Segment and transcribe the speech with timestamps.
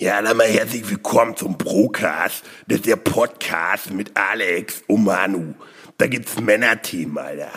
[0.00, 2.42] Ja, dann mal herzlich willkommen zum Procast.
[2.66, 5.52] Das ist der Podcast mit Alex und Manu.
[5.98, 7.50] Da gibt's Männerteam, Alter.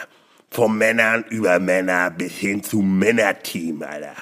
[0.51, 4.17] Von Männern über Männer bis hin zu Männerteam, Alter.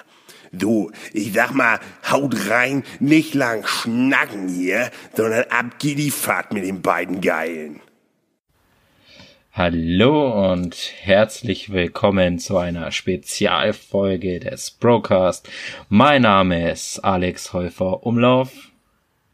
[0.52, 1.80] So, ich sag mal,
[2.12, 7.82] haut rein, nicht lang schnacken hier, sondern ab geht die Fahrt mit den beiden Geilen.
[9.54, 15.50] Hallo und herzlich willkommen zu einer Spezialfolge des Brocast.
[15.90, 18.54] Mein Name ist Alex Häufer Umlauf.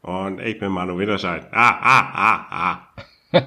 [0.02, 1.46] Und ich bin Manu Widerscheid.
[1.52, 2.10] Ah, ah,
[2.50, 2.80] ah,
[3.32, 3.42] ah.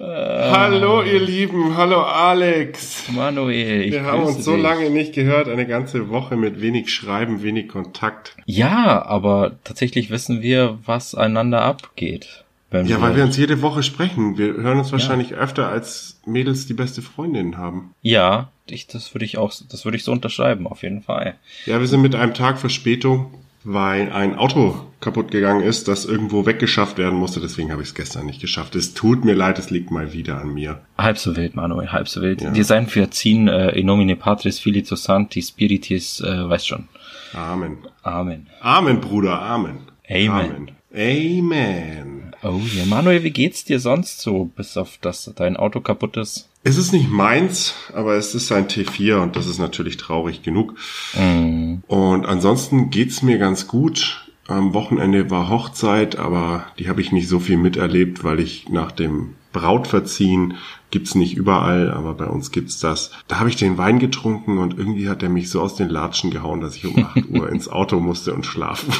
[0.00, 3.08] Hallo ihr Lieben, hallo Alex.
[3.12, 4.62] Manuel, ich Wir haben uns so dich.
[4.64, 8.34] lange nicht gehört, eine ganze Woche mit wenig Schreiben, wenig Kontakt.
[8.46, 14.38] Ja, aber tatsächlich wissen wir, was einander abgeht ja, weil wir uns jede Woche sprechen.
[14.38, 15.38] Wir hören uns wahrscheinlich ja.
[15.38, 17.94] öfter als Mädels die beste Freundin haben.
[18.02, 21.34] Ja, ich, das würde ich auch, das würde ich so unterschreiben, auf jeden Fall.
[21.66, 26.46] Ja, wir sind mit einem Tag Verspätung, weil ein Auto kaputt gegangen ist, das irgendwo
[26.46, 27.40] weggeschafft werden musste.
[27.40, 28.76] Deswegen habe ich es gestern nicht geschafft.
[28.76, 30.80] Es tut mir leid, es liegt mal wieder an mir.
[30.96, 32.42] Halb so wild, Manuel, halb so wild.
[32.42, 32.54] Ja.
[32.54, 36.88] Wir seien für erziehen, äh, in nomine patris filii santi spiritis, äh, weißt schon.
[37.32, 37.78] Amen.
[38.02, 38.46] Amen.
[38.60, 39.78] Amen, Bruder, Amen.
[40.08, 40.30] Amen.
[40.30, 40.70] Amen.
[40.92, 42.19] Amen.
[42.42, 46.48] Oh ja, Manuel, wie geht's dir sonst so, bis auf das dein Auto kaputt ist?
[46.62, 50.74] Es ist nicht meins, aber es ist ein T4 und das ist natürlich traurig genug.
[51.14, 51.76] Mm.
[51.86, 54.26] Und ansonsten geht's mir ganz gut.
[54.46, 58.90] Am Wochenende war Hochzeit, aber die habe ich nicht so viel miterlebt, weil ich nach
[58.90, 60.54] dem Brautverziehen
[60.90, 63.10] gibt's nicht überall, aber bei uns gibt's das.
[63.28, 66.30] Da habe ich den Wein getrunken und irgendwie hat er mich so aus den Latschen
[66.30, 68.92] gehauen, dass ich um 8 Uhr ins Auto musste und schlafen.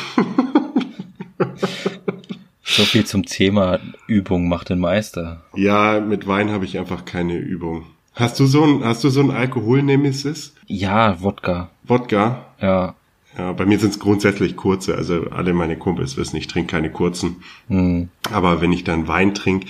[2.80, 5.42] So viel zum Thema Übung macht den Meister.
[5.54, 7.84] Ja, mit Wein habe ich einfach keine Übung.
[8.14, 10.54] Hast du so ein, hast du so ein Alkoholnemesis?
[10.66, 11.68] Ja, Wodka.
[11.84, 12.46] Wodka?
[12.58, 12.94] Ja.
[13.36, 14.94] Ja, bei mir sind es grundsätzlich kurze.
[14.94, 17.42] Also alle meine Kumpels wissen, ich trinke keine kurzen.
[17.68, 18.08] Mhm.
[18.32, 19.66] Aber wenn ich dann Wein trinke,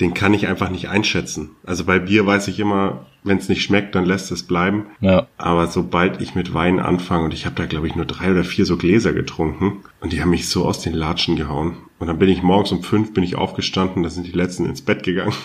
[0.00, 1.50] den kann ich einfach nicht einschätzen.
[1.64, 4.86] Also bei Bier weiß ich immer, wenn es nicht schmeckt, dann lässt es bleiben.
[5.00, 5.26] Ja.
[5.36, 8.44] Aber sobald ich mit Wein anfange, und ich habe da glaube ich nur drei oder
[8.44, 11.76] vier so Gläser getrunken, und die haben mich so aus den Latschen gehauen.
[11.98, 14.82] Und dann bin ich morgens um fünf bin ich aufgestanden, da sind die letzten ins
[14.82, 15.34] Bett gegangen.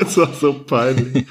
[0.00, 1.26] Es war so peinlich.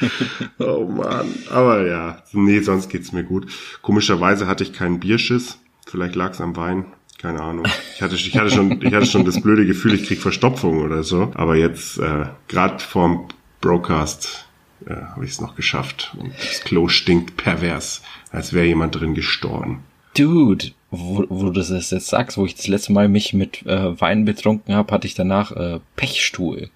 [0.60, 1.28] Oh man.
[1.50, 3.48] Aber ja, nee, sonst geht's mir gut.
[3.82, 5.60] Komischerweise hatte ich keinen Bierschiss.
[5.86, 6.86] Vielleicht lag's am Wein.
[7.22, 7.66] Keine Ahnung.
[7.96, 11.04] Ich hatte, ich hatte schon, ich hatte schon das blöde Gefühl, ich krieg Verstopfung oder
[11.04, 11.32] so.
[11.36, 13.28] Aber jetzt, äh, gerade vorm
[13.60, 14.48] Broadcast,
[14.86, 16.16] äh, habe ich es noch geschafft.
[16.18, 19.84] Und das Klo stinkt pervers, als wäre jemand drin gestorben.
[20.18, 24.00] Dude, wo, wo du das jetzt sagst, wo ich das letzte Mal mich mit äh,
[24.00, 26.70] Wein betrunken habe, hatte ich danach äh, Pechstuhl.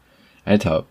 [0.43, 0.85] Alter,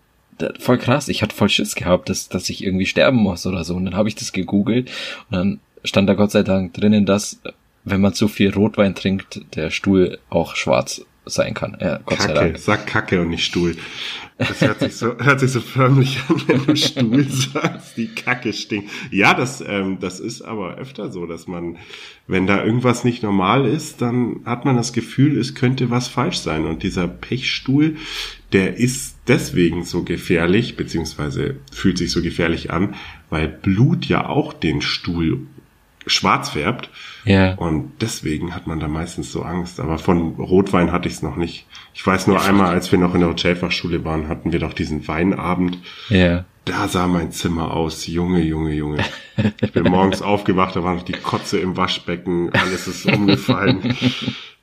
[0.59, 1.09] voll krass.
[1.09, 3.75] Ich hatte voll Schiss gehabt, dass, dass ich irgendwie sterben muss oder so.
[3.75, 4.89] Und dann habe ich das gegoogelt
[5.29, 7.39] und dann stand da Gott sei Dank drinnen, dass
[7.85, 11.77] wenn man zu viel Rotwein trinkt, der Stuhl auch schwarz sein kann.
[11.79, 12.57] Ja, Gott Kacke, sei Dank.
[12.57, 13.75] sag Kacke und nicht Stuhl.
[14.37, 18.51] Das hört sich so, hört sich so förmlich an, wenn du Stuhl sagst, die Kacke
[18.51, 18.89] stinkt.
[19.11, 21.77] Ja, das, ähm, das ist aber öfter so, dass man,
[22.27, 26.37] wenn da irgendwas nicht normal ist, dann hat man das Gefühl, es könnte was falsch
[26.37, 26.65] sein.
[26.65, 27.95] Und dieser Pechstuhl,
[28.51, 32.95] der ist deswegen so gefährlich, beziehungsweise fühlt sich so gefährlich an,
[33.29, 35.47] weil Blut ja auch den Stuhl
[36.07, 36.89] schwarz färbt.
[37.25, 37.55] Ja.
[37.55, 39.79] Und deswegen hat man da meistens so Angst.
[39.79, 41.65] Aber von Rotwein hatte ich es noch nicht.
[41.93, 45.07] Ich weiß nur einmal, als wir noch in der Hotelfachschule waren, hatten wir doch diesen
[45.07, 45.77] Weinabend.
[46.09, 46.45] Ja.
[46.65, 48.07] Da sah mein Zimmer aus.
[48.07, 49.03] Junge, Junge, Junge.
[49.61, 53.95] Ich bin morgens aufgewacht, da war noch die Kotze im Waschbecken, alles ist umgefallen.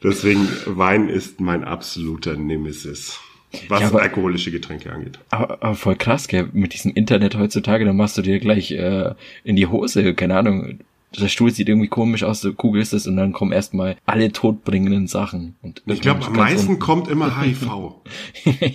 [0.02, 3.20] Deswegen, Wein ist mein absoluter Nemesis.
[3.68, 5.18] Was ja, aber, alkoholische Getränke angeht.
[5.30, 6.48] Aber, aber, voll krass, gell?
[6.52, 9.12] Mit diesem Internet heutzutage, da machst du dir gleich äh,
[9.42, 10.78] in die Hose, keine Ahnung,
[11.19, 15.06] der Stuhl sieht irgendwie komisch aus, du googelst es und dann kommen erstmal alle todbringenden
[15.06, 15.56] Sachen.
[15.62, 17.69] Und ich glaube, am meisten kommt immer HIV.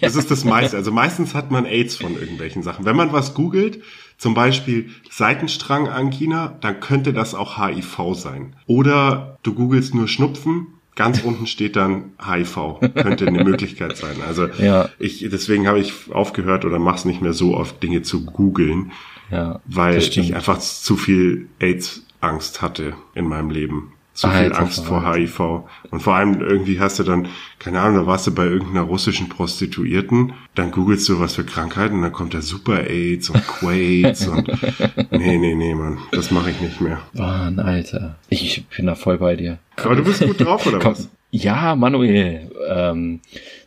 [0.01, 0.75] Das ist das meiste.
[0.75, 2.85] Also meistens hat man AIDS von irgendwelchen Sachen.
[2.85, 3.81] Wenn man was googelt,
[4.17, 8.55] zum Beispiel Seitenstrang Angina, dann könnte das auch HIV sein.
[8.65, 12.79] Oder du googelst nur Schnupfen, ganz unten steht dann HIV.
[12.95, 14.15] Könnte eine Möglichkeit sein.
[14.25, 14.89] Also ja.
[14.99, 18.91] ich, deswegen habe ich aufgehört oder mach's nicht mehr so oft, Dinge zu googeln.
[19.31, 23.93] Ja, weil ich einfach zu viel AIDS Angst hatte in meinem Leben.
[24.17, 25.65] So viel Alter, Angst vor HIV.
[25.91, 27.27] Und vor allem irgendwie hast du dann,
[27.59, 31.95] keine Ahnung, da warst du bei irgendeiner russischen Prostituierten, dann googelst du was für Krankheiten
[31.95, 34.47] und dann kommt da Super AIDS und Quaids und
[35.11, 37.01] nee, nee, nee, Mann, das mache ich nicht mehr.
[37.11, 38.15] Mann, Alter.
[38.29, 39.57] Ich bin da voll bei dir.
[39.83, 41.09] Aber du bist gut drauf, oder was?
[41.31, 42.49] Ja, Manuel.
[42.69, 43.19] Ähm,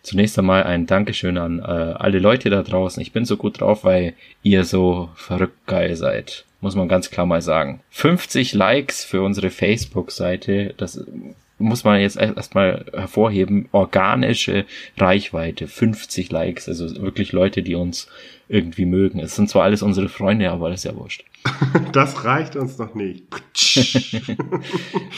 [0.02, 3.02] zunächst einmal ein Dankeschön an äh, alle Leute da draußen.
[3.02, 6.46] Ich bin so gut drauf, weil ihr so verrückt geil seid.
[6.60, 7.80] Muss man ganz klar mal sagen.
[7.90, 11.04] 50 Likes für unsere Facebook-Seite, das
[11.58, 14.64] muss man jetzt erstmal hervorheben, organische
[14.96, 18.08] Reichweite, 50 Likes, also wirklich Leute, die uns
[18.48, 19.18] irgendwie mögen.
[19.18, 21.24] Es sind zwar alles unsere Freunde, aber das ist ja wurscht.
[21.92, 23.24] Das reicht uns noch nicht.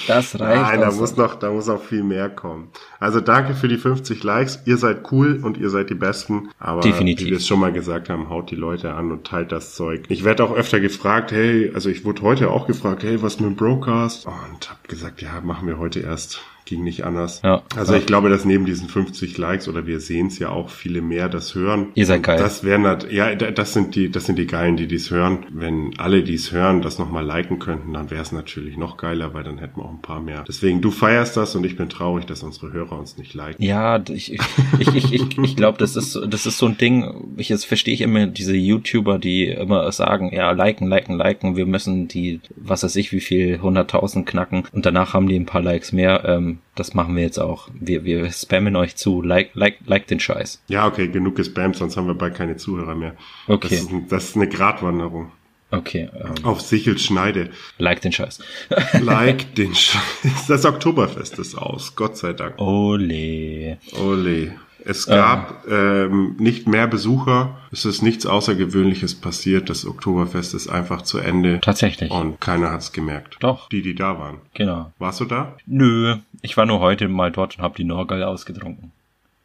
[0.06, 0.62] das reicht.
[0.62, 2.68] Nein, da muss noch, da muss noch viel mehr kommen.
[3.00, 4.60] Also danke für die 50 Likes.
[4.66, 6.48] Ihr seid cool und ihr seid die Besten.
[6.58, 7.26] Aber Definitiv.
[7.26, 10.04] wie wir es schon mal gesagt haben, haut die Leute an und teilt das Zeug.
[10.08, 13.50] Ich werde auch öfter gefragt, hey, also ich wurde heute auch gefragt, hey, was mit
[13.50, 14.26] dem Broadcast?
[14.26, 16.40] Und hab gesagt, ja, machen wir heute erst
[16.70, 17.42] ging nicht anders.
[17.44, 17.98] Ja, also ja.
[17.98, 21.28] ich glaube, dass neben diesen 50 Likes oder wir sehen es ja auch viele mehr
[21.28, 21.88] das hören.
[21.94, 22.38] Ihr seid geil.
[22.38, 25.46] Das wären halt, ja, das sind die, das sind die Geilen, die dies hören.
[25.50, 29.34] Wenn alle, die es hören, das nochmal liken könnten, dann wäre es natürlich noch geiler,
[29.34, 30.44] weil dann hätten wir auch ein paar mehr.
[30.46, 33.62] Deswegen, du feierst das und ich bin traurig, dass unsere Hörer uns nicht liken.
[33.62, 34.40] Ja, ich, ich,
[34.78, 38.00] ich, ich, ich glaube, das ist, das ist so ein Ding, ich, jetzt verstehe ich
[38.00, 42.94] immer diese YouTuber, die immer sagen, ja, liken, liken, liken, wir müssen die, was weiß
[42.94, 46.24] ich, wie viel, 100.000 knacken und danach haben die ein paar Likes mehr.
[46.24, 47.68] Ähm, das machen wir jetzt auch.
[47.78, 49.22] Wir, wir spammen euch zu.
[49.22, 50.62] Like, like, like den Scheiß.
[50.68, 53.14] Ja, okay, genug gespammt, sonst haben wir bald keine Zuhörer mehr.
[53.46, 53.68] Okay.
[53.70, 55.32] Das ist, das ist eine Gratwanderung.
[55.70, 56.08] Okay.
[56.14, 57.50] Ähm, Auf Sichels Schneide.
[57.78, 58.40] like den Scheiß.
[59.02, 60.46] Like den Scheiß.
[60.48, 62.58] Das Oktoberfest ist aus, Gott sei Dank.
[62.60, 63.78] Ole.
[64.00, 64.56] Ole.
[64.84, 67.56] Es gab ähm, nicht mehr Besucher.
[67.72, 69.70] Es ist nichts Außergewöhnliches passiert.
[69.70, 71.60] Das Oktoberfest ist einfach zu Ende.
[71.60, 72.10] Tatsächlich.
[72.10, 73.36] Und keiner hat's gemerkt.
[73.40, 73.68] Doch.
[73.68, 74.38] Die, die da waren.
[74.54, 74.92] Genau.
[74.98, 75.56] Warst du da?
[75.66, 78.92] Nö, ich war nur heute mal dort und habe die Norgal ausgetrunken.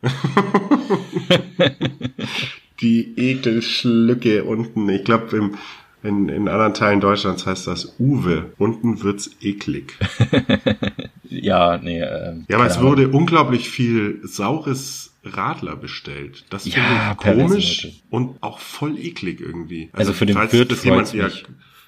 [2.81, 4.89] Die Ekelschlücke unten.
[4.89, 5.55] Ich glaube, im
[6.05, 8.51] in, in anderen Teilen Deutschlands heißt das Uwe.
[8.59, 9.97] Unten wird's eklig.
[11.29, 11.99] ja, nee.
[11.99, 16.45] Äh, Ja, aber es wurde unglaublich viel saures Radler bestellt.
[16.50, 19.89] Das Ja, finde ich komisch und auch voll eklig irgendwie.
[19.94, 21.30] Also für den falls Wirt das jemand, ja,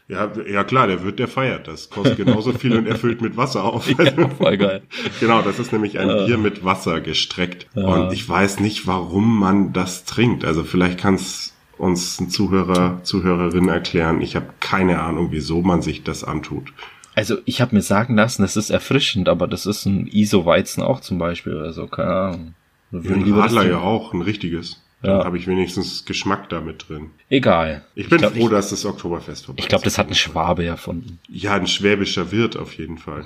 [0.09, 1.89] ja, ja klar, der Wirt, der feiert das.
[1.89, 3.87] Kostet genauso viel und erfüllt mit Wasser auf.
[3.97, 4.81] Ja, voll geil.
[5.19, 7.67] Genau, das ist nämlich ein Bier mit Wasser gestreckt.
[7.75, 7.83] Ja.
[7.83, 10.45] Und ich weiß nicht, warum man das trinkt.
[10.45, 14.21] Also vielleicht kann es uns ein Zuhörer, Zuhörerin erklären.
[14.21, 16.73] Ich habe keine Ahnung, wieso man sich das antut.
[17.13, 21.01] Also ich habe mir sagen lassen, das ist erfrischend, aber das ist ein ISO-Weizen auch
[21.01, 22.53] zum Beispiel oder so, keine Ahnung.
[22.91, 24.81] Wir würden Ein lieber Radler ja auch, ein richtiges.
[25.01, 25.25] Dann Ja.
[25.25, 27.11] habe ich wenigstens Geschmack damit drin.
[27.29, 27.83] Egal.
[27.93, 29.93] Ich bin glaub, froh, ich, dass das Oktoberfest vorbei ich glaube, ist.
[29.93, 31.19] das hat ein Schwabe erfunden.
[31.29, 33.25] Ja, ein schwäbischer Wirt auf jeden Fall.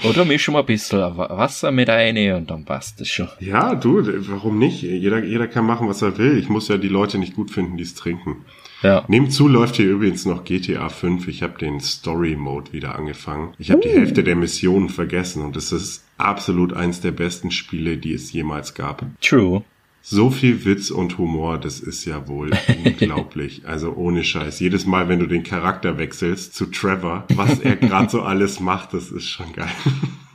[0.09, 3.29] Oder misch schon mal ein bisschen Wa- Wasser mit rein und dann passt es schon.
[3.39, 4.81] Ja, du, warum nicht?
[4.81, 6.37] Jeder, jeder kann machen, was er will.
[6.37, 8.43] Ich muss ja die Leute nicht gut finden, die es trinken.
[8.83, 9.05] Ja.
[9.07, 11.27] Nebenzu läuft hier übrigens noch GTA 5.
[11.29, 13.53] Ich habe den Story Mode wieder angefangen.
[13.57, 17.97] Ich habe die Hälfte der Missionen vergessen und es ist absolut eins der besten Spiele,
[17.97, 19.05] die es jemals gab.
[19.21, 19.63] True.
[20.05, 22.51] So viel Witz und Humor, das ist ja wohl
[22.83, 23.61] unglaublich.
[23.65, 24.59] Also ohne Scheiß.
[24.59, 28.93] Jedes Mal, wenn du den Charakter wechselst zu Trevor, was er gerade so alles macht,
[28.93, 29.71] das ist schon geil.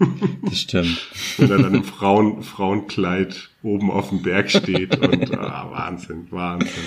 [0.42, 1.08] Das stimmt.
[1.36, 6.84] wenn er dann im Frauen, Frauenkleid oben auf dem Berg steht und ah, Wahnsinn, Wahnsinn.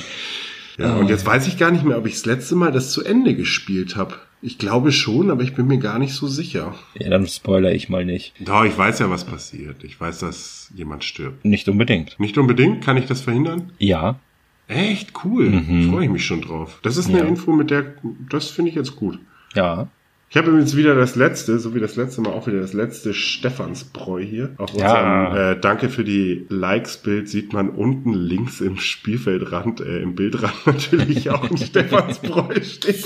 [0.82, 3.04] Ja, und jetzt weiß ich gar nicht mehr, ob ich das letzte Mal das zu
[3.04, 4.16] Ende gespielt habe.
[4.42, 6.74] Ich glaube schon, aber ich bin mir gar nicht so sicher.
[7.00, 8.34] Ja, dann spoiler ich mal nicht.
[8.40, 9.84] Doch, ich weiß ja, was passiert.
[9.84, 11.46] Ich weiß, dass jemand stirbt.
[11.46, 12.20] Nicht unbedingt.
[12.20, 13.72] Nicht unbedingt, kann ich das verhindern?
[13.78, 14.20] Ja.
[14.68, 15.52] Echt cool.
[15.90, 16.80] Freue ich mich schon drauf.
[16.82, 17.26] Das ist eine Ja.
[17.26, 17.94] Info, mit der,
[18.30, 19.20] das finde ich jetzt gut.
[19.54, 19.90] Ja.
[20.34, 23.14] Ich habe übrigens wieder das letzte, so wie das letzte Mal auch wieder das letzte
[23.14, 24.56] Stephansbräu hier.
[24.60, 25.26] Auf Ja.
[25.28, 30.54] unserem äh, Danke für die Likes-Bild sieht man unten links im Spielfeldrand, äh, im Bildrand
[30.66, 33.04] natürlich auch ein Stephansbräu stehen.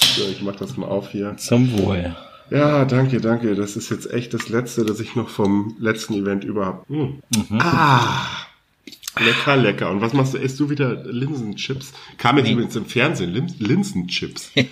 [0.00, 1.36] So, ich mach das mal auf hier.
[1.36, 2.16] Zum Wohl.
[2.48, 3.54] Ja, danke, danke.
[3.54, 6.86] Das ist jetzt echt das letzte, das ich noch vom letzten Event über habe.
[7.58, 8.28] Ah.
[9.18, 9.90] Lecker, lecker.
[9.90, 10.38] Und was machst du?
[10.38, 11.92] Isst du wieder Linsenchips?
[12.16, 14.52] Kam jetzt übrigens im Fernsehen, Lin Linsenchips.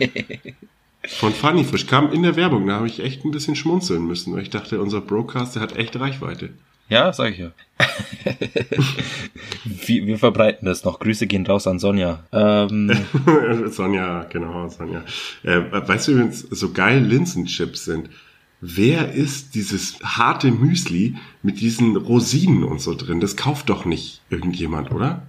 [1.08, 4.34] Von Funny Fish kam in der Werbung, da habe ich echt ein bisschen schmunzeln müssen.
[4.34, 6.50] weil Ich dachte, unser Broadcast, der hat echt Reichweite.
[6.88, 7.50] Ja, sag ich ja.
[9.64, 10.98] wir, wir verbreiten das noch.
[11.00, 12.24] Grüße gehen raus an Sonja.
[12.32, 12.92] Ähm,
[13.70, 15.02] Sonja, genau, Sonja.
[15.42, 18.10] Äh, weißt du übrigens, so geil Linsenchips sind.
[18.60, 23.20] Wer isst dieses harte Müsli mit diesen Rosinen und so drin?
[23.20, 25.22] Das kauft doch nicht irgendjemand, oder?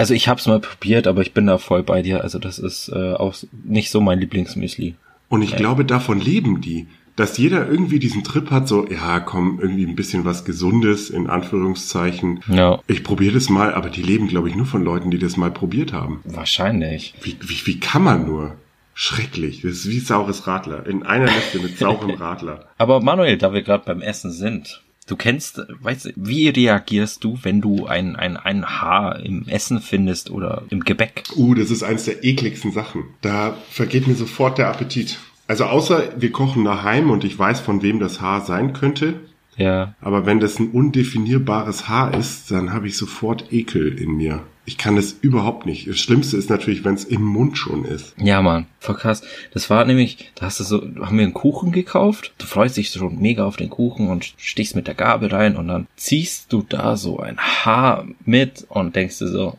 [0.00, 2.22] also ich hab's mal probiert, aber ich bin da voll bei dir.
[2.22, 3.34] Also das ist äh, auch
[3.64, 4.94] nicht so mein Lieblingsmüsli.
[5.30, 6.88] Und ich glaube, davon leben die.
[7.16, 11.26] Dass jeder irgendwie diesen Trip hat, so, ja, komm, irgendwie ein bisschen was Gesundes, in
[11.28, 12.40] Anführungszeichen.
[12.48, 15.36] Ja, Ich probiere das mal, aber die leben, glaube ich, nur von Leuten, die das
[15.36, 16.20] mal probiert haben.
[16.24, 17.14] wahrscheinlich.
[17.22, 18.56] Wie, wie, wie kann man nur?
[18.94, 19.62] Schrecklich.
[19.62, 20.86] Das ist wie saures Radler.
[20.86, 22.66] In einer Liste mit saurem Radler.
[22.76, 27.38] Aber Manuel, da wir gerade beim Essen sind, Du kennst, weißt du, wie reagierst du,
[27.42, 31.24] wenn du ein, ein, ein Haar im Essen findest oder im Gebäck?
[31.34, 33.04] Uh, das ist eins der ekligsten Sachen.
[33.20, 35.18] Da vergeht mir sofort der Appetit.
[35.48, 39.14] Also außer wir kochen daheim und ich weiß, von wem das Haar sein könnte.
[39.56, 39.94] Ja.
[40.00, 44.42] Aber wenn das ein undefinierbares Haar ist, dann habe ich sofort Ekel in mir.
[44.64, 45.88] Ich kann das überhaupt nicht.
[45.88, 48.14] Das Schlimmste ist natürlich, wenn es im Mund schon ist.
[48.18, 49.22] Ja, Mann, voll krass.
[49.52, 52.32] Das war nämlich, da hast du so, haben wir einen Kuchen gekauft.
[52.38, 55.68] Du freust dich schon mega auf den Kuchen und stichst mit der Gabel rein und
[55.68, 59.58] dann ziehst du da so ein Haar mit und denkst dir so,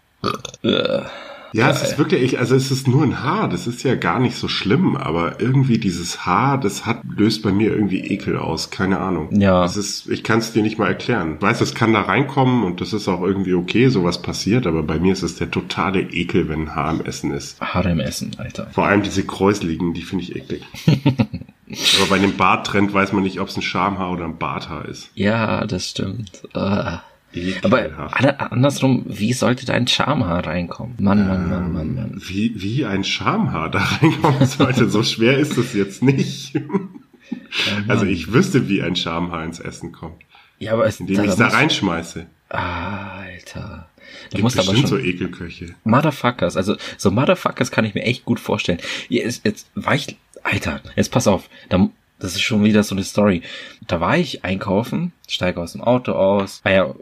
[0.64, 1.02] äh,
[1.54, 4.36] Ja, es ist wirklich, also es ist nur ein Haar, das ist ja gar nicht
[4.36, 9.00] so schlimm, aber irgendwie dieses Haar, das hat, löst bei mir irgendwie Ekel aus, keine
[9.00, 9.30] Ahnung.
[9.40, 9.62] Ja.
[9.64, 11.36] Das ist, ich kann es dir nicht mal erklären.
[11.36, 14.84] Ich weiß, es kann da reinkommen und das ist auch irgendwie okay, sowas passiert, aber
[14.84, 17.60] bei mir ist es der totale Ekel, wenn ein Haar im Essen ist.
[17.60, 18.68] Haare im Essen, Alter.
[18.72, 20.64] Vor allem diese Kräusligen, die finde ich eklig.
[20.88, 25.10] aber bei dem Barttrend weiß man nicht, ob es ein Schamhaar oder ein Barthaar ist.
[25.16, 26.44] Ja, das stimmt.
[26.54, 26.98] Äh.
[27.64, 28.16] Aber Ekelhaft.
[28.16, 30.96] alle- andersrum, wie sollte dein Schamhaar reinkommen?
[31.00, 32.22] Mann, Mann, Mann, Mann, Mann.
[32.28, 34.90] Wie, wie ein Schamhaar da reinkommen sollte.
[34.90, 36.54] So schwer ist es jetzt nicht.
[37.88, 40.22] Also ich wüsste, wie ein Schamhaar ins Essen kommt.
[40.60, 42.26] Ja, aber es, Indem ich es da muss- reinschmeiße.
[42.50, 43.88] Alter.
[44.30, 44.86] Du Gibt musst aber schon.
[44.88, 45.74] so Ekelköche.
[45.86, 48.80] Motherfuckers, also so Motherfuckers kann ich mir echt gut vorstellen.
[49.10, 51.90] Jetzt, jetzt war ich, Alter, jetzt pass auf, da,
[52.22, 53.42] das ist schon wieder so eine Story.
[53.88, 56.62] Da war ich einkaufen, steige aus dem Auto aus.
[56.64, 56.96] Ah ja,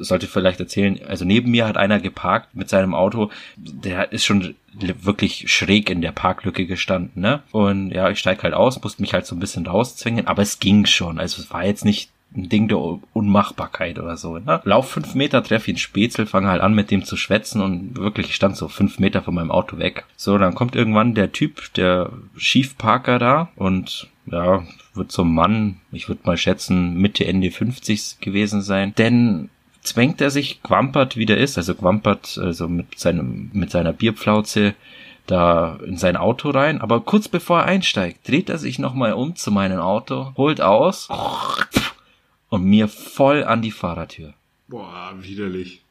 [0.00, 4.54] sollte vielleicht erzählen, also neben mir hat einer geparkt mit seinem Auto, der ist schon
[4.72, 7.42] wirklich schräg in der Parklücke gestanden, ne?
[7.52, 10.58] Und ja, ich steig halt aus, musste mich halt so ein bisschen rauszwingen, aber es
[10.58, 11.20] ging schon.
[11.20, 12.78] Also es war jetzt nicht ein Ding der
[13.12, 14.38] Unmachbarkeit oder so.
[14.38, 14.60] Ne?
[14.64, 18.28] Lauf fünf Meter, treffe ihn Spätzle, fange halt an mit dem zu schwätzen und wirklich
[18.30, 20.04] ich stand so fünf Meter von meinem Auto weg.
[20.16, 24.64] So, dann kommt irgendwann der Typ, der Schiefparker da und ja,
[24.94, 28.94] wird zum Mann, ich würde mal schätzen, Mitte, Ende 50 gewesen sein.
[28.96, 29.50] Denn
[29.82, 34.74] zwängt er sich, quampert wie der ist, also quampert also mit seinem, mit seiner Bierpflauze
[35.26, 39.36] da in sein Auto rein, aber kurz bevor er einsteigt, dreht er sich nochmal um
[39.36, 41.08] zu meinem Auto, holt aus
[42.50, 44.34] und mir voll an die Fahrertür.
[44.68, 45.83] Boah, widerlich.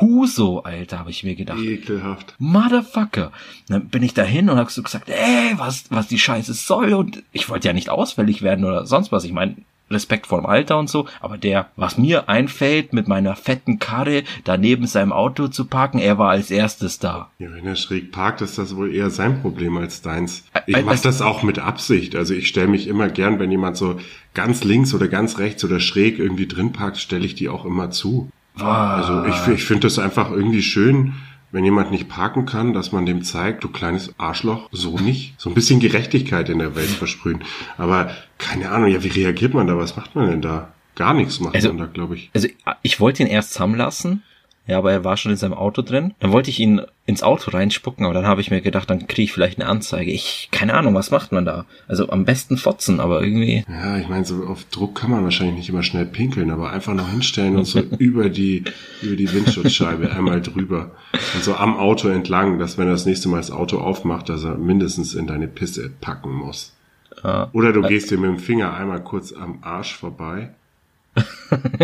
[0.00, 1.58] Huso, Alter, habe ich mir gedacht.
[1.60, 2.34] Ekelhaft.
[2.38, 3.30] Motherfucker.
[3.68, 6.94] Dann bin ich dahin und hab so gesagt, ey, was, was die Scheiße soll.
[6.94, 9.24] Und ich wollte ja nicht ausfällig werden oder sonst was.
[9.24, 9.56] Ich meine,
[9.90, 11.06] Respekt vor dem Alter und so.
[11.20, 16.18] Aber der, was mir einfällt, mit meiner fetten Karre daneben seinem Auto zu parken, er
[16.18, 17.30] war als erstes da.
[17.38, 20.44] Ja, wenn er schräg parkt, ist das wohl eher sein Problem als deins.
[20.66, 22.16] Ich mache was- das auch mit Absicht.
[22.16, 24.00] Also ich stelle mich immer gern, wenn jemand so
[24.34, 27.90] ganz links oder ganz rechts oder schräg irgendwie drin parkt, stelle ich die auch immer
[27.90, 28.28] zu.
[28.58, 31.14] Also ich, ich finde das einfach irgendwie schön,
[31.52, 35.34] wenn jemand nicht parken kann, dass man dem zeigt, du kleines Arschloch, so nicht.
[35.38, 37.42] So ein bisschen Gerechtigkeit in der Welt versprühen.
[37.78, 39.76] Aber keine Ahnung, ja, wie reagiert man da?
[39.78, 40.72] Was macht man denn da?
[40.94, 42.30] Gar nichts macht Also- man da, glaube ich.
[42.34, 42.48] Also
[42.82, 44.22] ich wollte ihn erst zusammenlassen,
[44.66, 46.14] ja, aber er war schon in seinem Auto drin.
[46.18, 49.22] Dann wollte ich ihn ins Auto reinspucken, aber dann habe ich mir gedacht, dann kriege
[49.22, 50.10] ich vielleicht eine Anzeige.
[50.10, 51.66] Ich, keine Ahnung, was macht man da?
[51.86, 53.64] Also am besten fotzen, aber irgendwie.
[53.68, 56.94] Ja, ich meine, so auf Druck kann man wahrscheinlich nicht immer schnell pinkeln, aber einfach
[56.94, 58.64] noch hinstellen und so über die,
[59.02, 60.90] über die Windschutzscheibe einmal drüber.
[61.34, 64.42] Und so am Auto entlang, dass wenn er das nächste Mal das Auto aufmacht, dass
[64.42, 66.74] er mindestens in deine Pisse packen muss.
[67.22, 70.50] Äh, Oder du gehst dir mit dem Finger einmal kurz am Arsch vorbei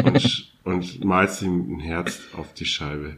[0.04, 3.14] und, und malst ihm ein Herz auf die Scheibe.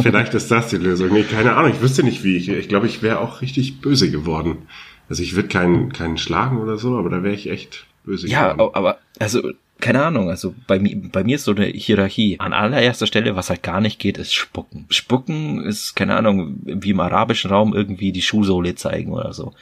[0.00, 1.12] Vielleicht ist das die Lösung.
[1.12, 2.36] Nee, keine Ahnung, ich wüsste nicht wie.
[2.36, 4.68] Ich, ich glaube, ich wäre auch richtig böse geworden.
[5.08, 8.52] Also ich würde keinen, keinen schlagen oder so, aber da wäre ich echt böse ja,
[8.52, 8.74] geworden.
[8.74, 9.42] aber also
[9.80, 12.40] keine Ahnung, also bei mir, bei mir ist so eine Hierarchie.
[12.40, 14.86] An allererster Stelle, was halt gar nicht geht, ist Spucken.
[14.90, 19.54] Spucken ist, keine Ahnung, wie im arabischen Raum irgendwie die Schuhsohle zeigen oder so.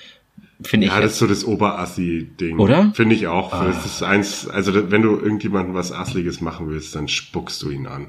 [0.63, 0.93] Finde ich.
[0.93, 2.59] Ja, das ist so das Oberassi-Ding.
[2.59, 2.93] Oder?
[2.95, 3.53] Finde ich auch.
[3.53, 3.67] Ah.
[3.67, 7.87] Das ist eins, also wenn du irgendjemandem was Assliges machen willst, dann spuckst du ihn
[7.87, 8.09] an.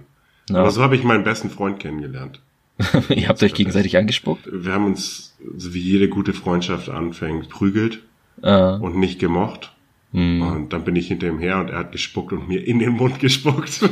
[0.50, 0.60] Ja.
[0.62, 2.42] Aber so habe ich meinen besten Freund kennengelernt.
[3.10, 4.48] Ihr habt euch gegenseitig angespuckt?
[4.52, 8.04] Wir haben uns, so wie jede gute Freundschaft anfängt, prügelt
[8.42, 9.74] Äh, und nicht gemocht.
[10.18, 10.42] Hm.
[10.42, 12.94] Und dann bin ich hinter ihm her und er hat gespuckt und mir in den
[12.94, 13.82] Mund gespuckt.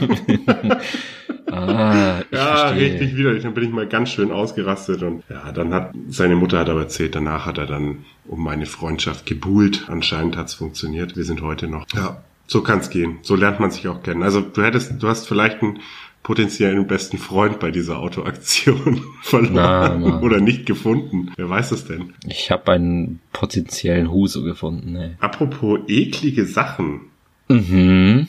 [1.48, 2.91] Ah, ja, verstehe.
[2.91, 3.44] richtig widerlich.
[3.44, 6.82] Dann bin ich mal ganz schön ausgerastet und ja, dann hat seine Mutter hat aber
[6.82, 9.86] erzählt, danach hat er dann um meine Freundschaft gebuhlt.
[9.88, 11.15] Anscheinend hat's funktioniert.
[11.15, 11.86] Wir sind heute noch.
[11.94, 13.20] Ja, so kann's gehen.
[13.22, 14.24] So lernt man sich auch kennen.
[14.24, 15.79] Also du hättest, du hast vielleicht einen
[16.25, 20.20] potenziellen besten Freund bei dieser Autoaktion verloren Na, na.
[20.22, 21.32] oder nicht gefunden.
[21.38, 22.13] Wer weiß es denn?
[22.27, 24.96] Ich habe einen potenziellen Huso gefunden.
[24.96, 25.12] Ey.
[25.20, 27.01] Apropos eklige Sachen.
[27.48, 28.27] Mhm.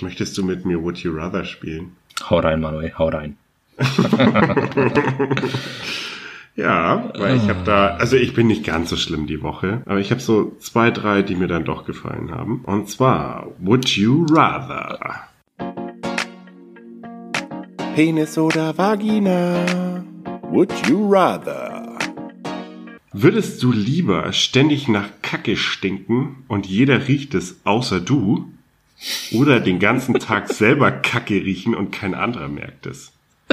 [0.00, 1.92] Möchtest du mit mir Would You Rather spielen?
[2.30, 3.36] Hau rein, Manuel, hau rein.
[6.56, 9.98] Ja, weil ich habe da, also ich bin nicht ganz so schlimm die Woche, aber
[10.00, 12.62] ich habe so zwei, drei, die mir dann doch gefallen haben.
[12.66, 15.29] Und zwar, Would You Rather?
[17.94, 20.04] Penis oder Vagina?
[20.50, 21.98] Would you rather?
[23.12, 28.52] Würdest du lieber ständig nach Kacke stinken und jeder riecht es außer du?
[29.32, 33.12] Oder den ganzen Tag selber Kacke riechen und kein anderer merkt es?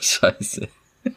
[0.00, 0.68] Scheiße.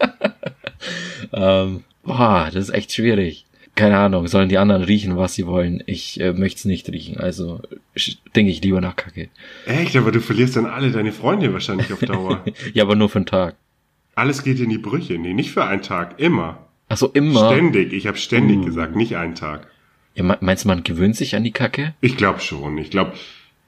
[1.33, 3.45] ähm, boah, das ist echt schwierig.
[3.79, 5.81] Keine Ahnung, sollen die anderen riechen, was sie wollen.
[5.86, 7.62] Ich äh, möchte es nicht riechen, also
[8.36, 9.29] denke ich lieber nach Kacke.
[9.65, 12.43] Echt, aber du verlierst dann alle deine Freunde wahrscheinlich auf Dauer.
[12.74, 13.55] ja, aber nur für einen Tag.
[14.15, 15.17] Alles geht in die Brüche.
[15.17, 16.67] Nee, nicht für einen Tag, immer.
[16.89, 17.51] Ach so, immer?
[17.53, 18.65] Ständig, ich habe ständig Uh.
[18.65, 19.67] gesagt, nicht einen Tag.
[20.15, 21.93] Ja, me- meinst du, man gewöhnt sich an die Kacke?
[22.01, 22.77] Ich glaube schon.
[22.79, 23.13] Ich glaube,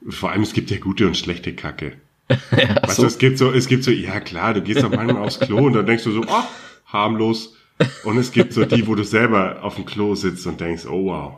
[0.08, 1.92] vor allem es gibt ja gute und schlechte Kacke.
[2.28, 5.22] ja, Weißt du, es gibt so, es gibt so, ja klar, du gehst doch manchmal
[5.22, 6.46] aufs Klo und dann denkst du so, ach,
[6.86, 7.56] harmlos.
[8.04, 11.06] Und es gibt so die, wo du selber auf dem Klo sitzt und denkst, oh
[11.06, 11.32] wow,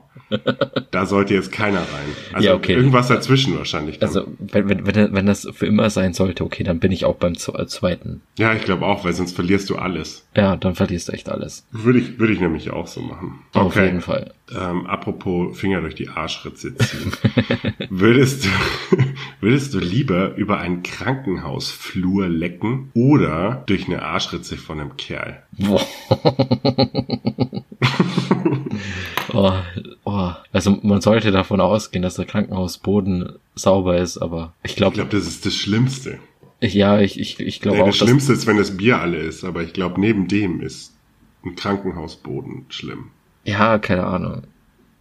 [0.90, 2.06] da sollte jetzt keiner rein.
[2.32, 2.72] Also Ja, okay.
[2.74, 3.98] irgendwas dazwischen wahrscheinlich.
[3.98, 4.08] Dann.
[4.08, 7.34] Also, wenn, wenn, wenn, das für immer sein sollte, okay, dann bin ich auch beim
[7.34, 8.22] zwe- zweiten.
[8.38, 10.26] ja, ich glaube auch, weil sonst verlierst du alles.
[10.36, 11.66] Ja, dann verlierst du echt alles.
[11.72, 13.40] Würde ich, würde ich nämlich auch so machen.
[13.52, 14.32] Auf jeden Fall.
[14.54, 17.12] Ähm, apropos Finger durch die Arschritze ziehen.
[17.90, 18.48] würdest, du,
[19.40, 25.42] würdest du lieber über einen Krankenhausflur lecken oder durch eine Arschritze von einem Kerl?
[29.32, 29.52] Oh,
[30.04, 30.30] oh.
[30.52, 35.10] Also man sollte davon ausgehen, dass der Krankenhausboden sauber ist, aber ich Ich glaube, glaube,
[35.10, 36.18] das ist das Schlimmste.
[36.60, 39.18] ich, ja, ich, ich, ich glaube Nee, auch, das Schlimmste ist, wenn das Bier alle
[39.18, 40.92] ist, aber ich glaube, neben dem ist
[41.44, 43.10] ein Krankenhausboden schlimm.
[43.44, 44.42] ja, keine Ahnung.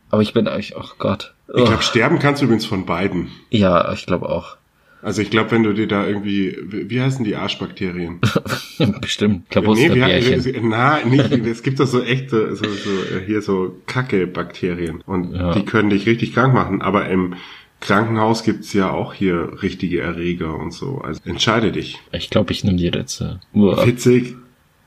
[0.09, 1.33] Aber ich bin eigentlich, oh Gott.
[1.53, 1.65] Ich Oh.
[1.65, 3.29] glaube, sterben kannst du übrigens von beiden.
[3.51, 4.57] Ja, ich glaube auch.
[5.03, 8.19] Also ich glaube, wenn du dir da irgendwie, wie heißen die Arschbakterien?
[9.01, 9.35] Bestimmt.
[9.35, 10.45] Nee, Klabusterbärchen.
[10.45, 15.01] wie, na, nicht, es gibt doch so echte, so, so, äh, hier so Kacke-Bakterien.
[15.05, 15.53] Und Ja.
[15.53, 16.81] die können dich richtig krank machen.
[16.81, 17.35] Aber im
[17.81, 20.99] Krankenhaus gibt's ja auch hier richtige Erreger und so.
[20.99, 21.99] Also entscheide dich.
[22.13, 23.41] Ich glaube, ich nehme die Ritze.
[23.53, 23.85] Uah.
[23.85, 24.35] Witzig,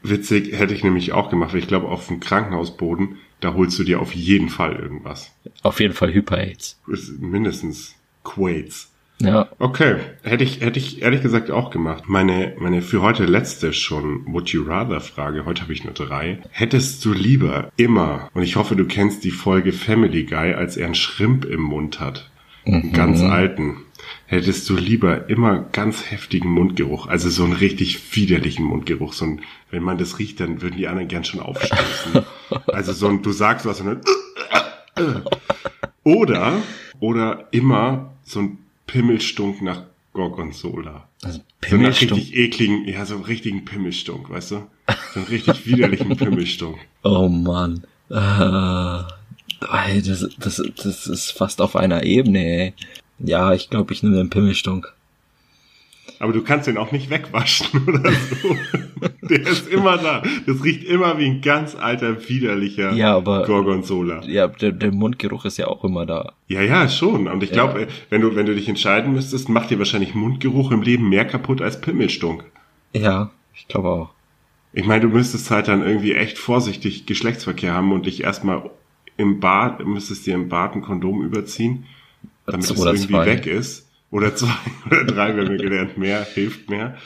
[0.03, 3.85] witzig hätte ich nämlich auch gemacht, weil ich glaube, auf dem Krankenhausboden, da holst du
[3.85, 5.31] dir auf jeden Fall irgendwas.
[5.63, 6.81] Auf jeden Fall Hyper-AIDS.
[7.21, 8.91] Mindestens Quates.
[9.19, 12.05] Ja, Okay, hätte ich, hätte ich ehrlich gesagt auch gemacht.
[12.07, 16.39] Meine, meine für heute letzte schon Would You Rather Frage, heute habe ich nur drei.
[16.51, 20.87] Hättest du lieber immer, und ich hoffe, du kennst die Folge Family Guy, als er
[20.87, 22.31] einen Schrimp im Mund hat,
[22.67, 23.79] einen ganz alten,
[24.27, 29.41] hättest du lieber immer ganz heftigen Mundgeruch, also so einen richtig widerlichen Mundgeruch, so ein,
[29.71, 32.25] wenn man das riecht, dann würden die anderen gern schon aufstoßen.
[32.67, 34.03] also so ein, du sagst was und
[34.97, 35.23] dann,
[36.05, 36.63] oder,
[37.01, 41.09] oder immer so ein Pimmelstunk nach Gorgonzola.
[41.23, 42.13] also So nach Pimmelstunk.
[42.13, 44.67] richtig ekligen, ja, so einen richtigen Pimmelstunk, weißt du?
[45.15, 46.79] So einen richtig widerlichen Pimmelstunk.
[47.03, 47.85] Oh Mann.
[48.09, 48.13] Äh,
[50.03, 52.75] das, das, das ist fast auf einer Ebene, ey.
[53.19, 54.93] Ja, ich glaube, ich nehme den Pimmelstunk.
[56.19, 58.57] Aber du kannst den auch nicht wegwaschen oder so.
[59.23, 60.23] Der ist immer da.
[60.47, 64.23] Das riecht immer wie ein ganz alter, widerlicher Ja, aber- Gorgonzola.
[64.25, 66.33] Ja, der, der Mundgeruch ist ja auch immer da.
[66.49, 67.29] Ja, ja, schon.
[67.29, 67.55] Und ich Ja.
[67.67, 71.25] glaube, wenn du, wenn du dich entscheiden müsstest, macht dir wahrscheinlich Mundgeruch im Leben mehr
[71.27, 72.45] kaputt als Pimmelstunk.
[72.95, 74.11] Ja, ich glaube auch.
[74.73, 78.71] Ich meine, du müsstest halt dann irgendwie echt vorsichtig Geschlechtsverkehr haben und dich erstmal
[79.17, 81.85] im Bad, müsstest dir im Bad ein Kondom überziehen,
[82.47, 83.27] damit es irgendwie zwei.
[83.27, 83.86] weg ist.
[84.11, 84.55] Oder zwei
[84.87, 86.97] oder drei, wir haben gelernt, mehr hilft mehr.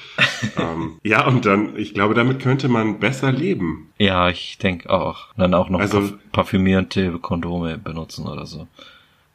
[0.58, 3.88] ähm, ja, und dann, ich glaube, damit könnte man besser leben.
[3.98, 5.28] Ja, ich denke auch.
[5.34, 8.68] Und dann auch noch Also- parf parfümierte Kondome benutzen oder so.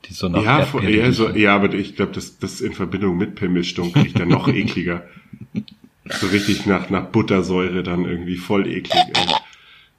[0.06, 3.18] Die so nach ja, vor, ja, so, ja, aber ich glaube, das, das in Verbindung
[3.18, 5.04] mit Pimmelstunk riecht dann noch ekliger.
[6.08, 8.94] So richtig nach, nach Buttersäure dann irgendwie voll eklig.
[9.16, 9.26] Ey.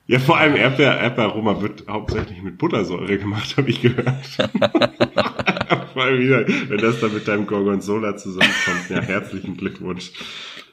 [0.07, 4.15] Ja, vor allem Erdbeer, Erdbeeraroma wird hauptsächlich mit Buttersäure gemacht, habe ich gehört.
[6.05, 8.91] allem wieder, wenn das dann mit deinem Gorgonzola zusammenkommt.
[8.91, 10.13] Ja, herzlichen Glückwunsch.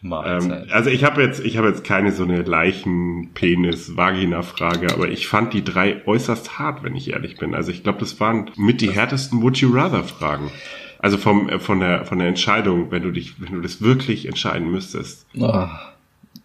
[0.04, 5.54] Ähm, also ich habe jetzt, ich habe jetzt keine so eine Leichen-Penis-Vagina-Frage, aber ich fand
[5.54, 7.56] die drei äußerst hart, wenn ich ehrlich bin.
[7.56, 10.52] Also ich glaube, das waren mit die härtesten Would you rather Fragen.
[11.00, 14.26] Also vom äh, von der von der Entscheidung, wenn du dich, wenn du das wirklich
[14.26, 15.26] entscheiden müsstest.
[15.40, 15.94] Ah,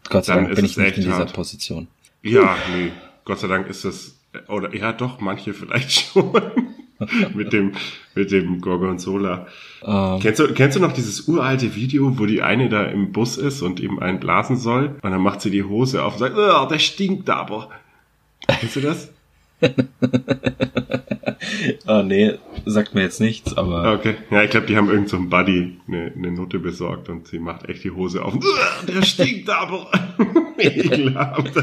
[0.08, 1.32] Gott sei Dank bin ich nicht in dieser hart.
[1.32, 1.88] Position.
[2.22, 2.90] Ja, nee,
[3.24, 4.16] Gott sei Dank ist das
[4.48, 6.32] oder ja doch manche vielleicht schon
[7.34, 7.72] mit dem
[8.14, 9.46] mit dem Gorgonzola.
[9.84, 13.36] Ähm, Kennst du, kennst du noch dieses uralte Video, wo die eine da im Bus
[13.36, 14.96] ist und ihm einen blasen soll?
[15.02, 17.68] Und dann macht sie die Hose auf und sagt, oh, der stinkt aber.
[18.46, 19.12] Kennst du das?
[21.86, 22.34] ah, nee,
[22.64, 23.84] sagt mir jetzt nichts, aber.
[23.84, 24.16] Ah, Okay.
[24.30, 27.68] Ja, ich glaube, die haben irgend so Buddy eine, eine Note besorgt und sie macht
[27.68, 28.34] echt die Hose auf.
[28.34, 29.90] Uah, Der stinkt aber.
[30.58, 31.54] Ekelhaft.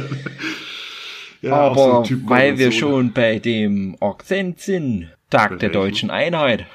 [1.41, 6.65] Ja, so aber Typ weil wir schon bei dem Akzent sind, Tag der deutschen Einheit.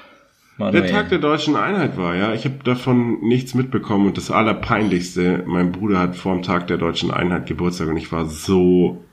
[0.57, 0.81] Manuel.
[0.83, 2.33] Der Tag der deutschen Einheit war, ja.
[2.33, 6.77] Ich habe davon nichts mitbekommen und das Allerpeinlichste, mein Bruder hat vor dem Tag der
[6.77, 9.03] deutschen Einheit Geburtstag und ich war so,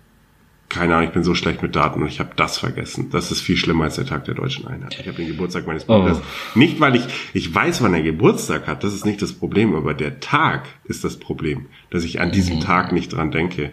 [0.68, 3.08] keine Ahnung, ich bin so schlecht mit Daten und ich habe das vergessen.
[3.10, 4.98] Das ist viel schlimmer als der Tag der deutschen Einheit.
[5.00, 6.20] Ich habe den Geburtstag meines Bruders.
[6.54, 9.94] Nicht, weil ich, ich weiß, wann er Geburtstag hat, das ist nicht das Problem, aber
[9.94, 13.70] der Tag ist das Problem, dass ich an diesem Tag nicht dran denke.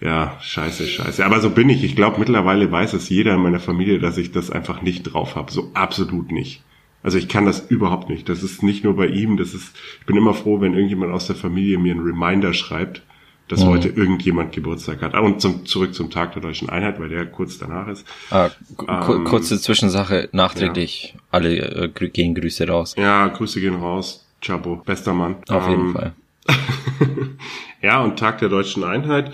[0.00, 1.24] Ja, scheiße, scheiße.
[1.24, 1.82] Aber so bin ich.
[1.82, 5.34] Ich glaube, mittlerweile weiß es jeder in meiner Familie, dass ich das einfach nicht drauf
[5.34, 5.50] habe.
[5.50, 6.62] So absolut nicht.
[7.02, 8.28] Also ich kann das überhaupt nicht.
[8.28, 11.26] Das ist nicht nur bei ihm, das ist, ich bin immer froh, wenn irgendjemand aus
[11.26, 13.02] der Familie mir einen Reminder schreibt,
[13.48, 15.14] dass heute irgendjemand Geburtstag hat.
[15.14, 18.06] Ah, Und zum, zurück zum Tag der deutschen Einheit, weil der kurz danach ist.
[18.30, 18.50] Ah,
[18.86, 21.14] Ähm, kurze Zwischensache, nachträglich.
[21.30, 21.56] Alle
[21.86, 22.94] äh, gehen Grüße raus.
[22.96, 24.24] Ja, Grüße gehen raus.
[24.40, 25.36] Chapo, bester Mann.
[25.48, 26.12] Auf jeden Ähm, Fall.
[27.80, 29.32] Ja, und Tag der deutschen Einheit.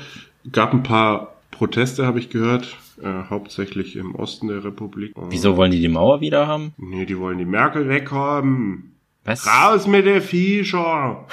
[0.52, 5.16] Gab ein paar Proteste, habe ich gehört, äh, hauptsächlich im Osten der Republik.
[5.16, 6.74] Und- Wieso wollen die die Mauer wieder haben?
[6.76, 8.92] Nee, die wollen die Merkel weghaben.
[9.24, 9.46] Was?
[9.46, 11.24] Raus mit der Viecher!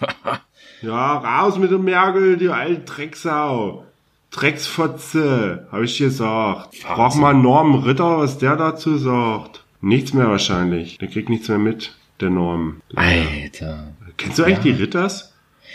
[0.82, 3.84] ja, raus mit der Merkel, die alte Drecksau.
[4.30, 6.76] Drecksfotze, habe ich gesagt.
[6.82, 9.64] Brauch mal Norm Ritter, was der dazu sagt.
[9.80, 10.98] Nichts mehr wahrscheinlich.
[10.98, 12.80] Der kriegt nichts mehr mit, der Norm.
[12.94, 13.92] Alter.
[14.16, 15.32] Kennst du eigentlich die Ritters?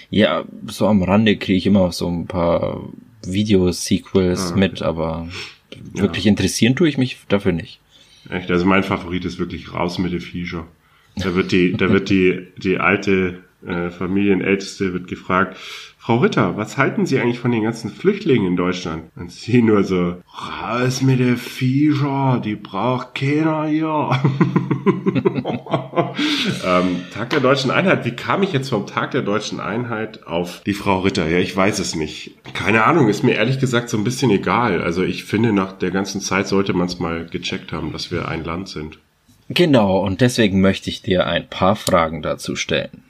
[0.10, 2.82] Ja, so am Rande kriege ich immer so ein paar
[3.26, 4.60] Videosequels Ah, okay.
[4.60, 5.28] mit, aber
[5.94, 7.80] wirklich interessieren tue ich mich dafür nicht.
[8.30, 10.66] Echt, also mein Favorit ist wirklich raus mit der Viecher.
[11.16, 15.58] Da wird die, da wird die, die alte äh, Familienälteste wird gefragt,
[16.06, 19.04] Frau Ritter, was halten Sie eigentlich von den ganzen Flüchtlingen in Deutschland?
[19.16, 20.18] Und sie nur so,
[20.62, 24.10] raus mit der Viecher, die braucht keiner hier.
[26.66, 30.62] ähm, Tag der deutschen Einheit, wie kam ich jetzt vom Tag der deutschen Einheit auf
[30.66, 31.26] die Frau Ritter?
[31.30, 32.36] Ja, ich weiß es nicht.
[32.54, 34.82] Keine Ahnung, ist mir ehrlich gesagt so ein bisschen egal.
[34.82, 38.28] Also ich finde, nach der ganzen Zeit sollte man es mal gecheckt haben, dass wir
[38.28, 39.00] ein Land sind.
[39.48, 43.04] Genau, und deswegen möchte ich dir ein paar Fragen dazu stellen.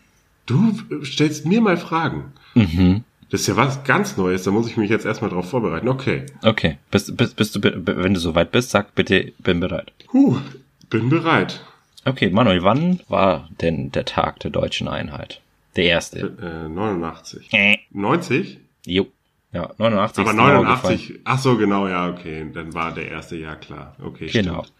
[0.46, 2.34] Du stellst mir mal Fragen.
[2.56, 3.04] Mhm.
[3.30, 5.88] Das ist ja was ganz Neues, da muss ich mich jetzt erstmal drauf vorbereiten.
[5.88, 6.26] Okay.
[6.44, 9.92] Okay, bist, bist, bist du, wenn du soweit bist, sag bitte, bin bereit.
[10.12, 10.38] Huh,
[10.90, 11.64] bin bereit.
[12.06, 15.42] Okay, Manuel, wann war denn der Tag der deutschen Einheit?
[15.76, 16.20] Der erste.
[16.20, 17.48] Äh, 89.
[17.54, 17.78] Äh.
[17.92, 18.60] 90?
[18.86, 19.08] Jo.
[19.52, 20.20] Ja, 89.
[20.20, 21.20] Aber ist die Mauer 89.
[21.24, 22.46] Ach so, genau, ja, okay.
[22.54, 23.96] Dann war der erste, ja klar.
[24.04, 24.28] Okay.
[24.28, 24.64] Genau.
[24.64, 24.74] stimmt.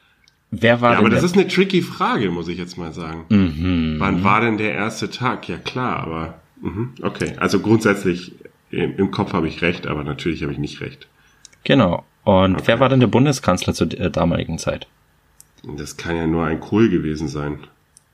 [0.55, 3.25] Wer war Ja, aber das ist eine tricky Frage, muss ich jetzt mal sagen.
[3.29, 3.95] mhm.
[3.97, 5.49] Wann war denn der erste Tag?
[5.49, 7.33] Ja klar, aber mhm, okay.
[7.37, 8.33] Also grundsätzlich
[8.69, 11.07] im, im Kopf habe ich recht, aber natürlich habe ich nicht recht.
[11.63, 12.03] Genau.
[12.23, 14.87] Und wer war denn der Bundeskanzler zur äh, damaligen Zeit?
[15.75, 17.59] Das kann ja nur ein Kohl gewesen sein.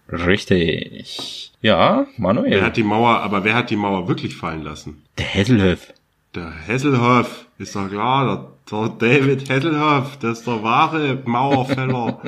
[0.09, 1.51] Richtig.
[1.61, 2.51] Ja, Manuel.
[2.51, 5.03] Wer hat die Mauer, aber wer hat die Mauer wirklich fallen lassen?
[5.17, 5.93] der Hesselhoff.
[6.35, 12.21] Der Hesselhoff, ist doch klar, der, David Hesselhoff, das ist der wahre Mauerfäller.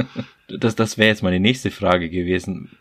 [0.48, 2.72] Das, das wäre jetzt meine nächste Frage gewesen.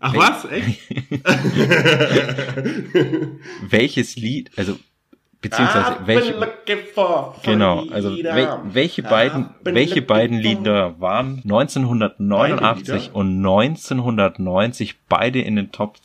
[0.00, 0.80] Ach was, echt?
[3.70, 4.78] Welches Lied, also
[5.40, 6.34] beziehungsweise welche,
[7.42, 13.16] genau, also wel, welche beiden, welche beiden Lieder waren 1989 Beide Lieder?
[13.16, 15.96] und 1990 beide in den Top?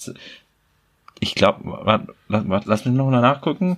[1.20, 3.78] Ich glaube, lass, lass mich noch mal nachgucken.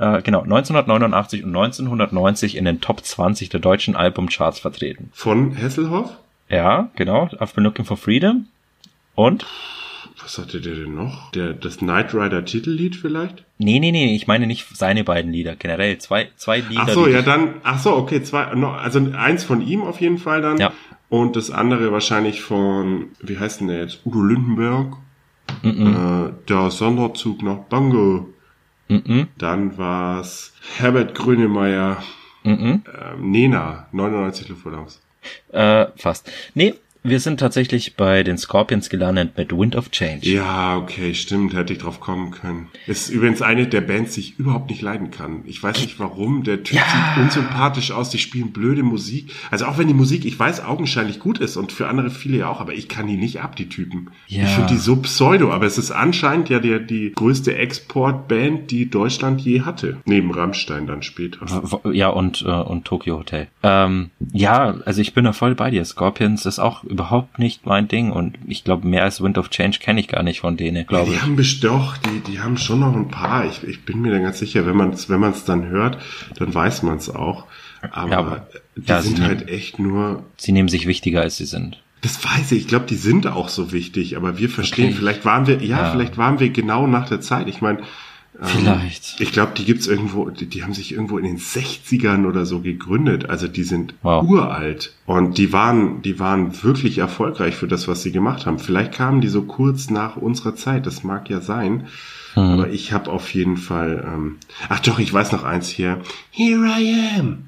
[0.00, 5.10] Äh, genau, 1989 und 1990 in den Top 20 der deutschen Albumcharts vertreten.
[5.12, 6.16] Von Hesselhoff?
[6.48, 8.46] Ja, genau, I've been looking for freedom.
[9.14, 9.44] Und?
[10.22, 11.30] Was hatte der denn noch?
[11.32, 13.44] Der, das Knight Rider Titellied vielleicht?
[13.58, 16.84] Nee, nee, nee, ich meine nicht seine beiden Lieder, generell zwei, zwei Lieder.
[16.86, 20.40] Ach so, ja dann, ach so, okay, zwei, also eins von ihm auf jeden Fall
[20.40, 20.56] dann.
[20.56, 20.72] Ja.
[21.10, 24.00] Und das andere wahrscheinlich von, wie heißt denn der jetzt?
[24.06, 24.96] Udo Lindenberg.
[25.62, 28.28] Äh, der Sonderzug nach Bango.
[28.90, 32.02] Mhm, Dann war's Herbert Grönemeyer.
[32.42, 32.82] mhm.
[32.92, 35.00] Ähm, Nena, 99 Luftballons.
[35.52, 36.28] Äh, fast.
[36.54, 40.28] Nee, wir sind tatsächlich bei den Scorpions gelandet mit Wind of Change.
[40.28, 42.68] Ja, okay, stimmt, hätte ich drauf kommen können.
[42.86, 45.42] Ist übrigens eine der Bands, die ich überhaupt nicht leiden kann.
[45.46, 46.82] Ich weiß nicht warum, der Typ Ja.
[46.84, 49.32] sieht unsympathisch aus, die spielen blöde Musik.
[49.50, 52.48] Also auch wenn die Musik, ich weiß, augenscheinlich gut ist und für andere viele ja
[52.48, 54.10] auch, aber ich kann die nicht ab, die Typen.
[54.26, 54.44] Ja.
[54.44, 58.88] Ich finde die so pseudo, aber es ist anscheinend ja die, die größte Exportband, die
[58.90, 59.98] Deutschland je hatte.
[60.04, 61.46] Neben Rammstein dann später.
[61.92, 63.48] Ja, und, äh, und Tokyo Hotel.
[63.62, 65.84] Ähm, ja, also ich bin da voll bei dir.
[65.84, 69.78] Scorpions ist auch überhaupt nicht mein Ding und ich glaube, mehr als Wind of Change
[69.78, 71.22] kenne ich gar nicht von denen, glaube die ich.
[71.22, 73.46] haben best- doch, die, die haben schon noch ein paar.
[73.46, 75.98] Ich, ich bin mir da ganz sicher, wenn man es wenn man's dann hört,
[76.36, 77.46] dann weiß man es auch.
[77.92, 80.24] Aber, Ja, aber- die ja, sind halt echt nur.
[80.36, 81.82] Sie nehmen sich wichtiger, als sie sind.
[82.02, 82.60] Das weiß ich.
[82.62, 84.16] Ich glaube, die sind auch so wichtig.
[84.16, 84.86] Aber wir verstehen.
[84.88, 84.94] Okay.
[84.96, 85.90] Vielleicht waren wir, ja, Ja.
[85.92, 87.46] vielleicht waren wir genau nach der Zeit.
[87.48, 87.80] Ich meine,
[88.42, 89.20] Vielleicht.
[89.20, 90.30] ich glaube, die gibt's irgendwo.
[90.30, 93.28] Die, die haben sich irgendwo in den 60ern oder so gegründet.
[93.28, 94.26] Also die sind Wow.
[94.26, 98.58] uralt und die waren, die waren wirklich erfolgreich für das, was sie gemacht haben.
[98.58, 100.86] Vielleicht kamen die so kurz nach unserer Zeit.
[100.86, 101.86] Das mag ja sein.
[102.34, 102.42] Hm.
[102.42, 104.04] Aber ich habe auf jeden Fall.
[104.06, 104.36] Ähm,
[104.68, 106.00] ach doch, ich weiß noch eins hier.
[106.30, 107.46] Here I am.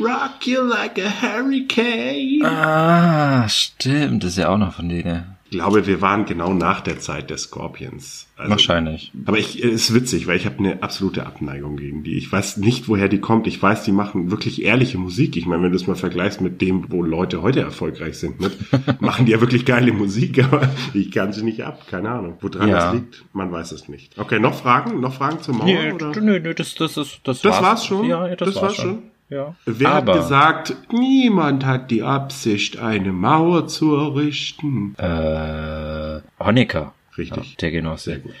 [0.00, 2.44] Rock you like a hurricane.
[2.44, 5.24] Ah, stimmt, das ist ja auch noch von denen.
[5.54, 8.26] Ich glaube, wir waren genau nach der Zeit der Scorpions.
[8.36, 9.12] Also, Wahrscheinlich.
[9.24, 12.16] Aber ich es ist witzig, weil ich habe eine absolute Abneigung gegen die.
[12.16, 13.46] Ich weiß nicht, woher die kommt.
[13.46, 15.36] Ich weiß, die machen wirklich ehrliche Musik.
[15.36, 18.52] Ich meine, wenn du es mal vergleichst mit dem, wo Leute heute erfolgreich sind, mit,
[19.00, 21.86] machen die ja wirklich geile Musik, aber ich kann sie nicht ab.
[21.88, 22.36] Keine Ahnung.
[22.40, 22.74] Woran Ja.
[22.86, 24.18] das liegt, man weiß es nicht.
[24.18, 25.00] Okay, noch Fragen?
[25.00, 25.66] Noch Fragen zur Mauer?
[25.66, 26.20] Nee, oder?
[26.20, 28.06] nö, nö, das, das ist, das, Das war's schon?
[28.06, 28.84] Ja, ja, das, Das war's war's schon.
[28.90, 29.02] schon?
[29.30, 29.54] Ja.
[29.64, 34.94] Wer Aber, hat gesagt, niemand hat die Absicht, eine Mauer zu errichten?
[34.98, 36.94] Äh, Honecker.
[37.16, 37.52] Richtig.
[37.52, 38.10] Ja, der Genosse.
[38.10, 38.32] Sehr gut.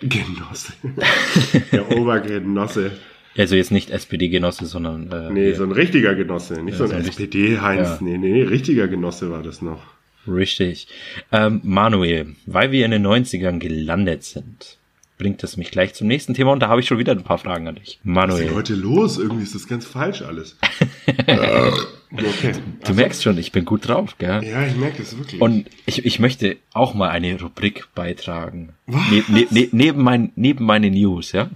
[0.00, 0.72] Genosse.
[1.72, 2.92] der Obergenosse.
[3.36, 5.56] Also jetzt nicht SPD-Genosse, sondern äh, Nee, hier.
[5.56, 6.62] so ein richtiger Genosse.
[6.62, 7.88] Nicht so ein so ein SPD-Heinz.
[7.88, 7.98] Ja.
[8.00, 9.82] Nee, nee, nee, richtiger Genosse war das noch.
[10.28, 10.86] Richtig.
[11.32, 14.78] Ähm, Manuel, weil wir in den 90ern gelandet sind,
[15.18, 17.38] bringt es mich gleich zum nächsten Thema und da habe ich schon wieder ein paar
[17.38, 17.84] Fragen an dich.
[17.84, 19.18] Was ist denn Manuel, heute los?
[19.18, 20.56] Irgendwie ist das ganz falsch alles.
[21.06, 21.70] äh,
[22.12, 22.52] okay.
[22.84, 24.42] du merkst schon, ich bin gut drauf, gell?
[24.44, 25.40] Ja, ich merke das wirklich.
[25.40, 28.74] Und ich, ich möchte auch mal eine Rubrik beitragen.
[28.86, 29.10] Was?
[29.10, 31.50] Ne, ne, ne, neben, mein, neben meine News, ja?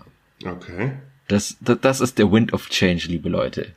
[0.44, 0.92] okay.
[1.26, 3.74] Das, das, das ist der Wind of Change, liebe Leute.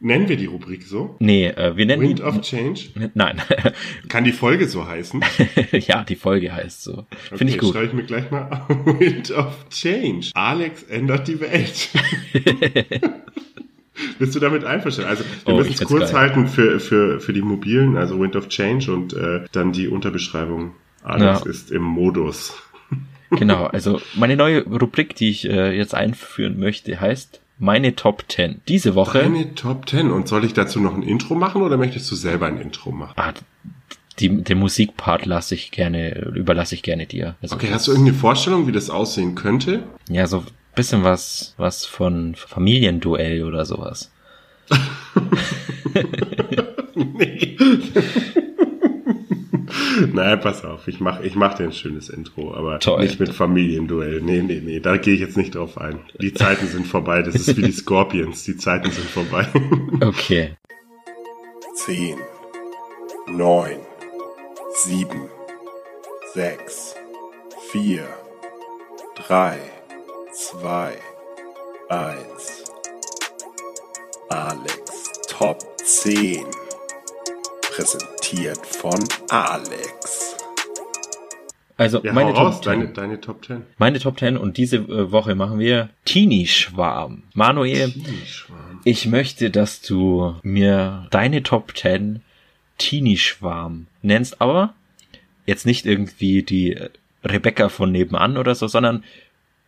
[0.00, 1.16] Nennen wir die Rubrik so?
[1.20, 2.80] Nee, äh, wir nennen Wind die, of Change?
[3.14, 3.40] Nein.
[4.08, 5.22] Kann die Folge so heißen?
[5.72, 7.06] ja, die Folge heißt so.
[7.34, 7.74] Finde ich Okay, gut.
[7.74, 8.66] Schreibe ich mir gleich mal.
[8.98, 10.30] Wind of Change.
[10.34, 11.90] Alex ändert die Welt.
[14.18, 15.10] Bist du damit einverstanden?
[15.10, 16.20] Also wir Oh, müssen es kurz geil.
[16.20, 20.72] halten für, für, für die mobilen, also Wind of Change und äh, dann die Unterbeschreibung.
[21.04, 21.50] Alex Ja.
[21.50, 22.54] ist im Modus.
[23.30, 28.62] Genau, also meine neue Rubrik, die ich äh, jetzt einführen möchte, heißt meine Top 10.
[28.68, 29.18] Diese Woche.
[29.18, 30.10] Deine Top 10.
[30.10, 33.14] Und soll ich dazu noch ein Intro machen oder möchtest du selber ein Intro machen?
[33.16, 33.32] Ah,
[34.18, 37.36] die, den Musikpart lasse ich gerne, überlasse ich gerne dir.
[37.42, 39.84] Also, Okay, hast du irgendeine Vorstellung, wie das aussehen könnte?
[40.08, 44.10] Ja, so bisschen was, was von Familienduell oder sowas.
[46.94, 47.56] nee.
[50.12, 53.02] Nein, pass auf, ich mach, ich mach dir ein schönes Intro, aber Toll.
[53.02, 54.20] nicht mit Familienduell.
[54.20, 56.00] Nee, nee, nee, da gehe ich jetzt nicht drauf ein.
[56.20, 59.46] Die Zeiten sind vorbei, das ist wie die Scorpions, die Zeiten sind vorbei.
[60.02, 60.56] Okay.
[61.74, 62.16] 10,
[63.28, 63.76] 9,
[64.84, 65.08] 7,
[66.34, 66.94] 6,
[67.70, 68.06] 4,
[69.26, 69.58] 3,
[70.32, 70.92] 2,
[71.88, 72.64] 1.
[74.28, 76.44] Alex Top 10.
[77.62, 80.36] Präsentiert von Alex.
[81.76, 82.72] Also Ja, meine hau raus, Top 10.
[82.72, 83.62] deine, deine Top 10.
[83.78, 87.24] Meine Top 10 und diese äh, Woche machen wir Teenie-Schwarm.
[87.34, 87.92] Manuel,
[88.84, 92.22] ich möchte, dass du mir deine Top 10
[92.78, 94.74] Teenie-Schwarm nennst, aber
[95.44, 96.90] jetzt nicht irgendwie die äh,
[97.24, 99.04] Rebecca von nebenan oder so, sondern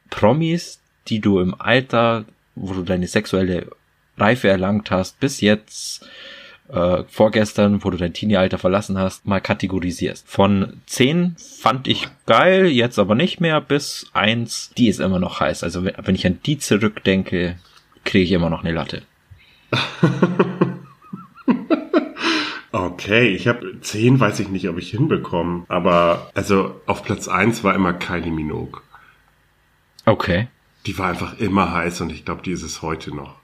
[0.09, 2.25] Promis, die du im Alter,
[2.55, 3.71] wo du deine sexuelle
[4.17, 6.07] Reife erlangt hast, bis jetzt
[6.69, 10.29] äh, vorgestern, wo du dein Teenie-Alter verlassen hast, mal kategorisierst.
[10.29, 15.41] Von 10 fand ich geil, jetzt aber nicht mehr, bis 1, die ist immer noch
[15.41, 15.63] heiß.
[15.63, 17.57] Also wenn ich an die zurückdenke,
[18.05, 19.03] kriege ich immer noch eine Latte.
[22.75, 27.63] Okay, ich habe 10, weiß ich nicht, ob ich hinbekomme, aber also auf Platz 1
[27.63, 28.81] war immer Kylie Minogue.
[30.07, 30.49] Okay.
[30.85, 33.37] Die war einfach immer heiß und ich glaube, die ist es heute noch.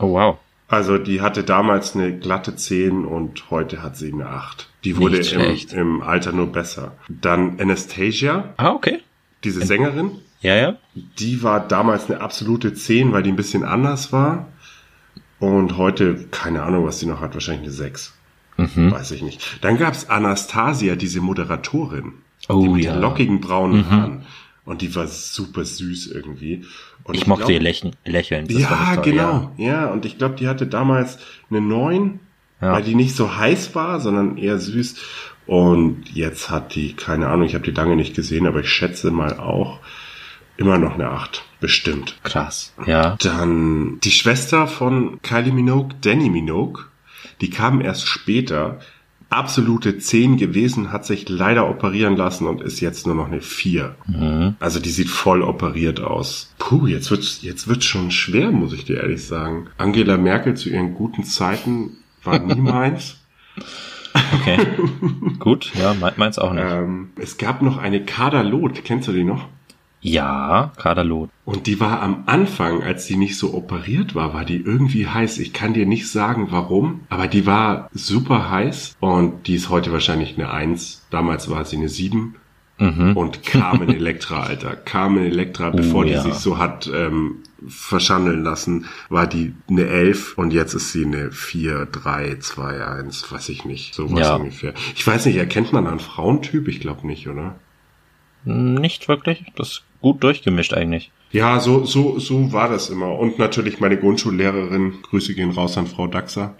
[0.00, 0.38] Oh wow.
[0.70, 4.68] Also die hatte damals eine glatte 10 und heute hat sie eine 8.
[4.84, 6.92] Die wurde im, im Alter nur besser.
[7.08, 9.00] Dann Anastasia, Ah, okay.
[9.44, 10.76] diese Sängerin, Ja, ja.
[10.94, 14.46] die war damals eine absolute 10, weil die ein bisschen anders war.
[15.40, 18.14] Und heute, keine Ahnung, was die noch hat, wahrscheinlich eine 6.
[18.56, 18.92] Mhm.
[18.92, 19.58] Weiß ich nicht.
[19.64, 22.12] Dann gab's Anastasia, diese Moderatorin.
[22.48, 22.92] Oh die mit ja.
[22.92, 22.94] Mhm.
[22.96, 24.22] den lockigen braunen Haaren.
[24.64, 26.64] Und die war super süß irgendwie.
[27.10, 27.94] Und Ich mochte glaub- ihr Lächeln.
[28.04, 28.46] lächeln.
[28.48, 29.52] Ja, ich toll, genau.
[29.56, 29.86] Ja.
[29.90, 31.18] und ich glaube, die hatte damals
[31.50, 32.20] eine 9,
[32.60, 32.72] Ja.
[32.72, 34.96] weil die nicht so heiß war, sondern eher süß.
[35.46, 39.10] Und jetzt hat die, keine Ahnung, ich habe die lange nicht gesehen, aber ich schätze
[39.10, 39.80] mal auch
[40.56, 41.42] immer noch eine 8.
[41.60, 42.16] Bestimmt.
[42.22, 42.72] Krass.
[42.86, 43.16] Ja.
[43.22, 46.84] Dann die Schwester von Kylie Minogue, Danny Minogue,
[47.40, 48.78] die kam erst später.
[49.30, 53.94] Absolute 10 gewesen, hat sich leider operieren lassen und ist jetzt nur noch eine 4.
[54.06, 54.56] Mhm.
[54.60, 56.52] Also die sieht voll operiert aus.
[56.58, 59.68] Puh, jetzt wird's, jetzt wird's schon schwer, muss ich dir ehrlich sagen.
[59.78, 63.16] Angela Merkel zu ihren guten Zeiten war nie meins.
[64.34, 64.58] Okay.
[65.38, 66.64] Gut, ja, me- meins auch nicht.
[66.68, 69.46] Ähm, es gab noch eine Kader Loth, kennst du die noch?
[70.02, 71.28] Ja, Kaderlot.
[71.44, 75.38] Und die war am Anfang, als die nicht so operiert war, war die irgendwie heiß.
[75.38, 79.92] Ich kann dir nicht sagen, warum, aber die war super heiß und die ist heute
[79.92, 81.06] wahrscheinlich eine 1.
[81.10, 82.36] Damals war sie eine 7.
[82.78, 83.14] Mhm.
[83.14, 84.74] Und Carmen Electra, Alter.
[84.74, 86.22] Carmen Electra, bevor die ja.
[86.22, 91.30] sich so hat ähm, verschandeln lassen, war die eine 11 und jetzt ist sie eine
[91.30, 93.94] 4, 3, 2, 1, weiß ich nicht.
[93.94, 94.36] So was Ja.
[94.36, 94.72] ungefähr.
[94.94, 96.68] Ich weiß nicht, erkennt man einen Frauentyp?
[96.68, 97.56] Ich glaube nicht, oder?
[98.44, 99.44] Nicht wirklich.
[99.56, 101.10] Das gut durchgemischt eigentlich.
[101.32, 103.18] Ja, so, so, so war das immer.
[103.18, 105.02] Und natürlich meine Grundschullehrerin.
[105.02, 106.56] Grüße gehen raus an Frau Daxer.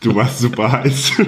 [0.00, 1.12] Du warst super heiß.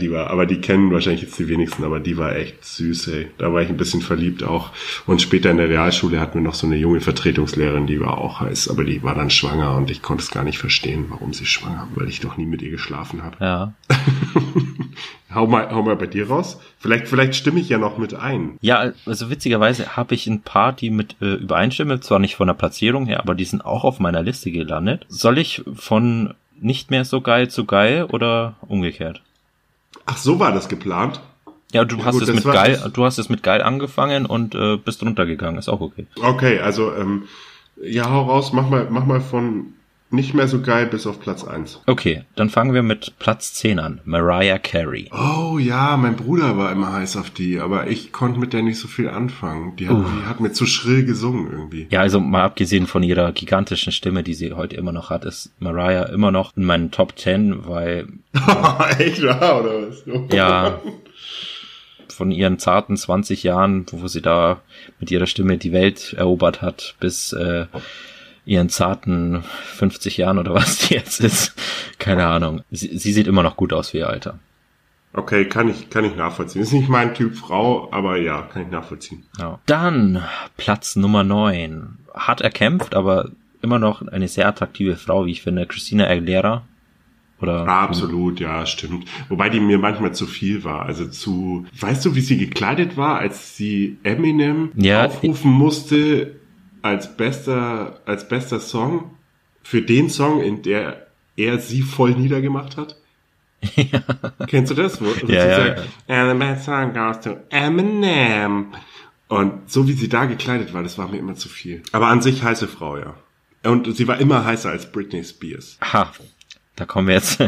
[0.00, 3.28] die war, aber die kennen wahrscheinlich jetzt die wenigsten, aber die war echt süß, ey.
[3.38, 4.70] Da war ich ein bisschen verliebt auch.
[5.06, 8.40] Und später in der Realschule hatten wir noch so eine junge Vertretungslehrerin, die war auch
[8.40, 11.46] heiß, aber die war dann schwanger und ich konnte es gar nicht verstehen, warum sie
[11.46, 13.36] schwanger war, weil ich doch nie mit ihr geschlafen habe.
[13.40, 13.74] Ja.
[15.32, 16.60] Hau mal, hau mal bei dir raus.
[16.78, 18.58] Vielleicht, vielleicht stimme ich ja noch mit ein.
[18.60, 22.54] Ja, also witzigerweise habe ich ein paar, die mit äh, übereinstimmen, zwar nicht von der
[22.54, 25.06] Platzierung her, aber die sind auch auf meiner Liste gelandet.
[25.08, 29.22] Soll ich von nicht mehr so geil zu geil oder umgekehrt?
[30.10, 31.20] Ach, so war das geplant.
[31.72, 34.26] Ja, du Ja, hast gut, es mit geil, das- du hast es mit geil angefangen
[34.26, 36.06] und äh, bist runtergegangen, ist auch okay.
[36.20, 37.24] Okay, also ähm,
[37.80, 39.74] ja, hau raus, mach mal, mach mal von
[40.10, 41.80] nicht mehr so geil bis auf Platz eins.
[41.86, 44.00] Okay, dann fangen wir mit Platz 10 an.
[44.04, 45.08] Mariah Carey.
[45.12, 48.78] Oh ja, mein Bruder war immer heiß auf die, aber ich konnte mit der nicht
[48.78, 49.76] so viel anfangen.
[49.76, 51.86] Die hat, die hat mir zu schrill gesungen irgendwie.
[51.90, 55.52] Ja, also mal abgesehen von ihrer gigantischen Stimme, die sie heute immer noch hat, ist
[55.60, 58.08] Mariah immer noch in meinen Top 10, weil
[58.98, 60.02] Echt wahr, oder was?
[60.32, 60.80] ja
[62.20, 64.60] von ihren zarten 20 Jahren, wo sie da
[64.98, 67.64] mit ihrer Stimme die Welt erobert hat, bis äh,
[68.44, 69.42] ihren zarten
[69.74, 71.54] 50 Jahren oder was die jetzt ist.
[71.98, 72.62] Keine Ahnung.
[72.70, 74.38] Sie, sie sieht immer noch gut aus für ihr Alter.
[75.12, 76.62] Okay, kann ich, kann ich nachvollziehen.
[76.62, 79.24] Ist nicht mein Typ Frau, aber ja, kann ich nachvollziehen.
[79.38, 79.58] Ja.
[79.66, 80.22] Dann
[80.56, 81.98] Platz Nummer 9.
[82.14, 85.66] Hart erkämpft, aber immer noch eine sehr attraktive Frau, wie ich finde.
[85.66, 86.62] Christina Aguilera.
[87.40, 89.06] Oder Absolut, ja, stimmt.
[89.30, 90.82] Wobei die mir manchmal zu viel war.
[90.86, 95.06] Also zu, weißt du, wie sie gekleidet war, als sie Eminem Ja.
[95.06, 96.36] aufrufen musste
[96.82, 99.10] als bester, als bester Song
[99.62, 102.96] für den Song, in der er sie voll niedergemacht hat?
[104.46, 105.00] Kennst du das?
[105.00, 108.72] Wo, wo Ja, sie ja, sagt, And the best song goes to Eminem.
[109.28, 111.82] Und so wie sie da gekleidet war, das war mir immer zu viel.
[111.92, 113.14] Aber an sich heiße Frau, ja.
[113.62, 115.78] Und sie war immer heißer als Britney Spears.
[115.80, 116.10] Ha,
[116.76, 117.38] da kommen wir jetzt.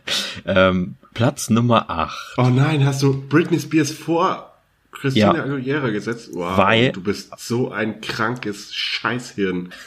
[0.46, 2.34] ähm, Platz Nummer 8.
[2.36, 4.51] Oh nein, hast du Britney Spears vor
[4.92, 5.44] Christina Ja.
[5.44, 6.30] Aguilera gesetzt?
[6.32, 9.70] Wow, Weil- du bist so ein krankes Scheißhirn.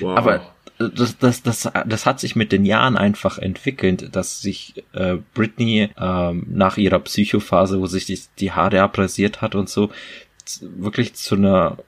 [0.00, 0.16] Wow.
[0.16, 5.16] Aber das, das, das, das hat sich mit den Jahren einfach entwickelt, dass sich äh,
[5.34, 9.90] Britney ähm, nach ihrer Psychophase, wo sich die, die Haare abrasiert hat und so,
[10.60, 11.78] wirklich zu einer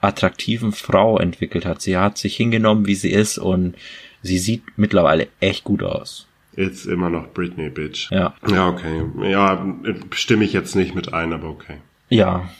[0.00, 1.82] attraktiven Frau entwickelt hat.
[1.82, 3.74] Sie hat sich hingenommen, wie sie ist und
[4.22, 6.26] sie sieht mittlerweile echt gut aus.
[6.60, 8.10] Jetzt immer noch Britney, Bitch.
[8.10, 8.34] Ja.
[8.46, 9.02] Ja, okay.
[9.22, 9.66] Ja,
[10.10, 11.78] stimme ich jetzt nicht mit ein, aber okay.
[12.10, 12.50] Ja,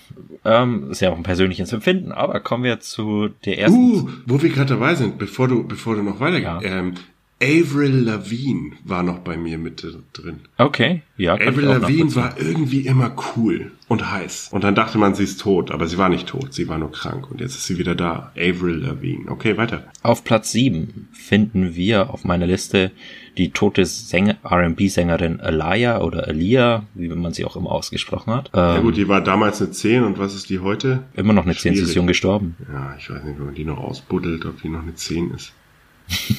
[0.44, 3.78] ähm, ist ja auch ein persönliches Empfinden, aber kommen wir zu der ersten.
[3.78, 6.62] Uh, wo wir gerade dabei sind, bevor du, bevor du noch weitergehst.
[6.62, 6.78] Ja.
[6.78, 6.94] Ähm,
[7.42, 10.40] Avril Lavigne war noch bei mir mit drin.
[10.56, 11.34] Okay, ja.
[11.34, 14.48] Avril Lavigne war irgendwie immer cool und heiß.
[14.52, 16.92] Und dann dachte man, sie ist tot, aber sie war nicht tot, sie war nur
[16.92, 17.28] krank.
[17.30, 18.30] Und jetzt ist sie wieder da.
[18.38, 19.28] Avril Lavigne.
[19.30, 19.84] Okay, weiter.
[20.02, 22.92] Auf Platz 7 finden wir auf meiner Liste
[23.36, 28.50] die tote Sänger- R&B-Sängerin Alaya oder Alia, wie man sie auch immer ausgesprochen hat.
[28.54, 31.02] Ja Ähm, gut, die war damals eine 10 und was ist die heute?
[31.16, 31.96] immer noch eine 10, sie ist schwierig.
[31.96, 32.56] jung gestorben.
[32.72, 35.52] Ja, ich weiß nicht, wenn man die noch ausbuddelt, ob die noch eine 10 ist.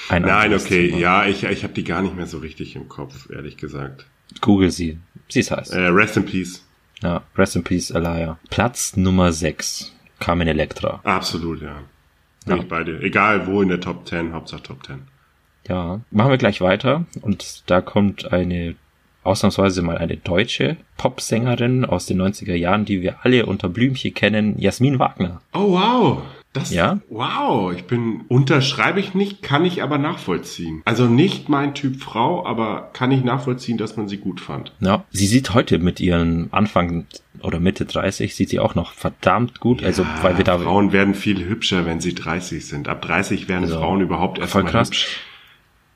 [0.09, 0.99] Ein Nein, okay, Thema.
[0.99, 4.07] ja, ich, ich habe die gar nicht mehr so richtig im Kopf, ehrlich gesagt.
[4.40, 4.99] Google sie.
[5.29, 5.71] Sie ist heiß.
[5.71, 6.64] Äh, rest in Peace.
[7.03, 8.38] Ja, rest in peace, Alaya.
[8.51, 9.92] Platz Nummer 6.
[10.21, 11.01] Carmen Electra.
[11.05, 11.79] Absolut, ja.
[12.47, 12.62] Bin Ja.
[12.62, 13.01] ich bei dir.
[13.03, 15.01] Egal wo in der Top 10, Hauptsache Top 10.
[15.68, 17.05] Ja, machen wir gleich weiter.
[17.21, 18.75] Und da kommt eine,
[19.25, 24.59] ausnahmsweise mal eine deutsche Popsängerin aus den 90er Jahren, die wir alle unter Blümchen kennen,
[24.59, 25.40] Jasmin Wagner.
[25.53, 26.23] Oh wow!
[26.53, 27.01] Das, Ja?
[27.09, 30.83] Wow, ich bin, unterschreibe ich nicht, kann ich aber nachvollziehen.
[30.85, 34.72] Also nicht mein Typ Frau, aber kann ich nachvollziehen, dass man sie gut fand.
[34.81, 37.07] Ja, sie sieht heute mit ihren Anfang
[37.41, 39.83] oder Mitte 30 sieht sie auch noch verdammt gut.
[39.83, 42.87] also, Ah, weil wir da Frauen werden viel hübscher, wenn sie 30 sind.
[42.87, 44.89] Ab 30 werden Also, Frauen überhaupt erst voll mal krass.
[44.89, 45.20] hübsch.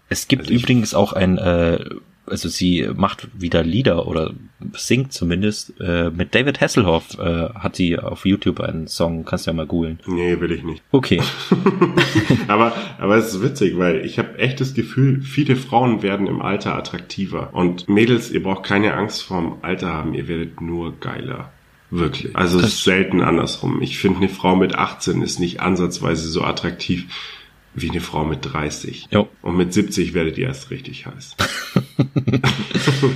[0.09, 1.85] Es gibt Also übrigens auch ein, äh,
[2.27, 4.33] also sie macht wieder Lieder oder
[4.75, 5.75] singt zumindest.
[5.81, 9.67] Äh, mit David Hasselhoff äh, hat sie auf YouTube einen Song, kannst du ja mal
[9.67, 10.01] googeln.
[10.07, 10.83] Nee, will ich nicht.
[10.93, 11.23] Okay.
[12.49, 16.43] aber, aber es ist witzig, weil ich habe echt das Gefühl, viele Frauen werden im
[16.43, 17.51] Alter attraktiver.
[17.55, 21.53] Und Mädels, ihr braucht keine Angst vorm Alter haben, ihr werdet nur geiler.
[21.91, 22.35] Wirklich.
[22.35, 23.81] Also es ist selten andersrum.
[23.81, 27.07] Ich finde, eine Frau mit 18 ist nicht ansatzweise so attraktiv
[27.77, 29.09] wie eine Frau mit 30.
[29.11, 29.29] Jo.
[29.43, 31.37] Und mit 70 werdet ihr erst richtig heiß.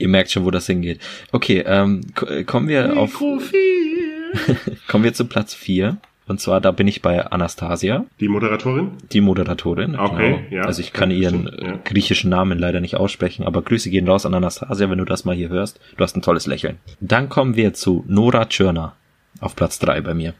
[0.00, 0.98] Ihr merkt schon, wo das hingeht.
[1.30, 3.20] Okay, ähm, äh, kommen wir auf,
[4.88, 8.92] kommen wir zu Platz vier Und zwar, da bin ich bei Anastasia, Die Moderatorin?
[9.12, 9.96] die Moderatorin.
[9.96, 10.62] Okay, ja.
[10.62, 11.78] Also ich kann ihren ja.
[11.84, 15.36] griechischen Namen leider nicht aussprechen, aber Grüße gehen raus an Anastasia, wenn du das mal
[15.36, 15.78] hier hörst.
[15.98, 16.78] Du hast ein tolles Lächeln.
[17.00, 18.96] Dann kommen wir zu Nora Tschirner
[19.40, 20.32] auf Platz drei bei mir.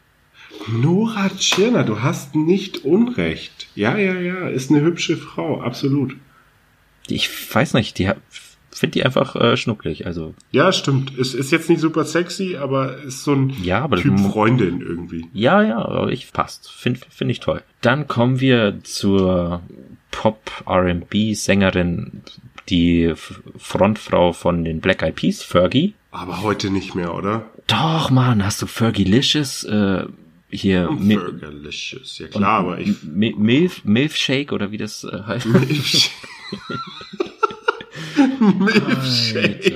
[0.69, 3.67] Nora Tschirner, du hast nicht Unrecht.
[3.75, 6.15] Ja, ja, ja, ist eine hübsche Frau, absolut.
[7.07, 8.09] Ich weiß nicht, die
[8.71, 10.05] finde die einfach äh, schnucklig.
[10.05, 11.17] Also Ja, stimmt.
[11.17, 15.25] Ist, ist jetzt nicht super sexy, aber ist so ein Ja, aber Typ Freundin irgendwie.
[15.33, 16.71] ja, ja, aber ich passt.
[16.71, 17.61] Finde find ich toll.
[17.81, 19.61] Dann kommen wir zur
[20.11, 22.21] Pop-R&B-Sängerin,
[22.69, 23.13] die
[23.57, 25.93] Frontfrau von den Black Eyed Peas, Fergie.
[26.11, 27.45] Aber heute nicht mehr, oder?
[27.67, 30.05] Doch, Mann, hast du Fergie Licious äh,
[30.51, 32.19] hier Burgerlicious.
[32.19, 32.89] Ja klar, aber ich...
[33.03, 35.47] Mi- Milf, Milfshake oder wie das äh, heißt?
[38.39, 39.73] Milfshake.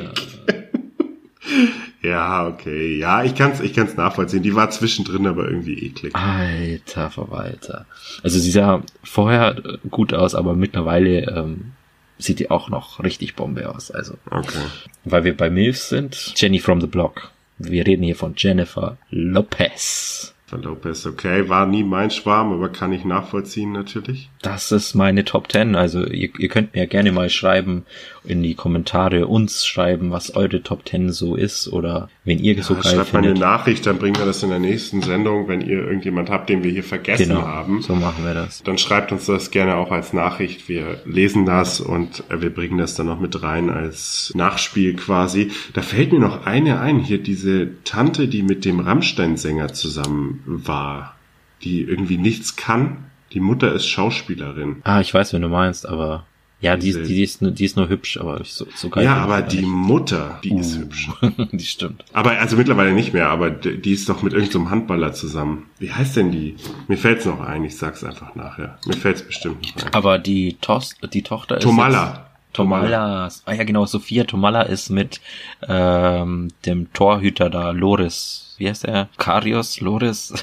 [2.01, 2.97] Ja, okay.
[2.97, 4.43] Ja, ich kann's, ich kann's nachvollziehen.
[4.43, 6.13] Die war zwischendrin aber irgendwie eklig.
[6.15, 7.85] Alter Verwalter.
[8.23, 11.71] Also sie sah vorher äh, gut aus, aber mittlerweile ähm,
[12.19, 13.89] sieht die auch noch richtig Bombe aus.
[13.91, 14.59] Also, Okay.
[15.03, 17.31] weil wir bei Milfs sind, Jenny from the Block.
[17.57, 20.34] Wir reden hier von Jennifer Lopez.
[20.47, 21.49] Von Lopez, okay.
[21.49, 24.29] War nie mein Schwarm, aber kann ich nachvollziehen natürlich.
[24.43, 25.75] Das ist meine Top 10.
[25.75, 27.85] Also ihr, ihr könnt mir gerne mal schreiben
[28.27, 32.73] in die Kommentare, uns schreiben, was eure Top 10 so ist oder wenn ihr so
[32.75, 33.41] Ja, geil schreibt mal eine findet.
[33.43, 36.71] Nachricht, dann bringen wir das in der nächsten Sendung, wenn ihr irgendjemand habt, den wir
[36.71, 37.81] hier vergessen Genau, haben.
[37.81, 38.63] so machen wir das.
[38.63, 40.67] Dann schreibt uns das gerne auch als Nachricht.
[40.69, 45.51] Wir lesen das und äh, wir bringen das dann noch mit rein als Nachspiel quasi.
[45.73, 51.15] Da fällt mir noch eine ein, hier diese Tante, die mit dem Rammstein-Sänger zusammen war,
[51.63, 52.97] die irgendwie nichts kann.
[53.33, 54.77] Die Mutter ist Schauspielerin.
[54.83, 56.25] Ah, ich weiß, wen du meinst, aber
[56.65, 59.03] ja, die, die, die, ist, nur- die ist nur hübsch, aber so, so geil.
[59.05, 59.67] ja, aber die nicht.
[59.67, 61.09] Mutter, die ist hübsch.
[61.51, 62.03] die stimmt.
[62.13, 65.67] Aber also mittlerweile nicht mehr, aber die ist doch mit irgendeinem Handballer zusammen.
[65.79, 66.55] Wie heißt denn die?
[66.87, 68.77] Mir fällt's noch ein, ich sag's einfach nachher.
[68.85, 69.93] Mir fällt's bestimmt noch ein.
[69.93, 71.63] Aber die, Tos die Tochter ist.
[71.63, 72.07] Tomalla.
[72.07, 73.29] Jetzt, Tomalla.
[73.45, 75.19] Ah ja, genau, Sophia Tomalla ist mit
[75.67, 78.55] ähm, dem Torhüter da, Loris.
[78.57, 79.09] Wie heißt er?
[79.17, 79.81] Karius?
[79.81, 80.33] Loris?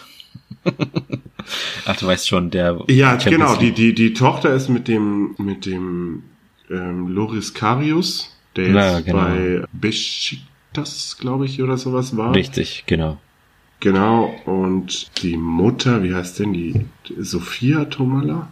[1.86, 2.80] Ach, du weißt schon, der.
[2.88, 6.22] Ja, Champions genau, die, die, die Tochter ist mit dem, mit dem
[6.70, 9.18] ähm, Loris Karius, der jetzt Ja, genau.
[9.18, 12.34] bei Besiktas, glaube ich, oder sowas war.
[12.34, 13.18] Richtig, genau.
[13.80, 16.86] Genau, und die Mutter, wie heißt denn die?
[17.18, 18.49] Sophia Tomalla?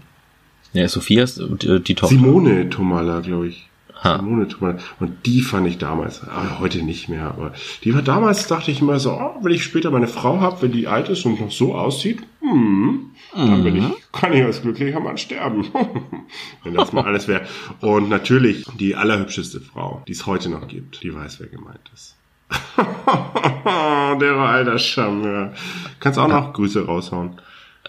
[0.72, 2.16] Ja, Sophia ist äh, die Tochter.
[2.16, 3.68] Simone Tomalla, glaube ich.
[4.02, 4.16] Ha.
[4.16, 4.78] Simone Tomalla.
[4.98, 7.52] Und die fand ich damals, aber heute nicht mehr, aber
[7.84, 10.72] die war damals, dachte ich immer so, oh, wenn ich später meine Frau habe, wenn
[10.72, 15.00] die alt ist und noch so aussieht, hm, dann bin ich, kann ich als glücklicher
[15.00, 15.66] Mann sterben.
[16.64, 17.46] wenn das mal alles wäre.
[17.80, 22.16] Und natürlich die allerhübscheste Frau, die es heute noch gibt, die weiß, wer gemeint ist.
[22.50, 25.52] Der alter Charmeur.
[26.00, 27.40] Kannst auch noch Grüße raushauen.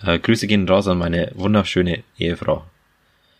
[0.03, 2.63] Äh, Grüße gehen raus an meine wunderschöne Ehefrau.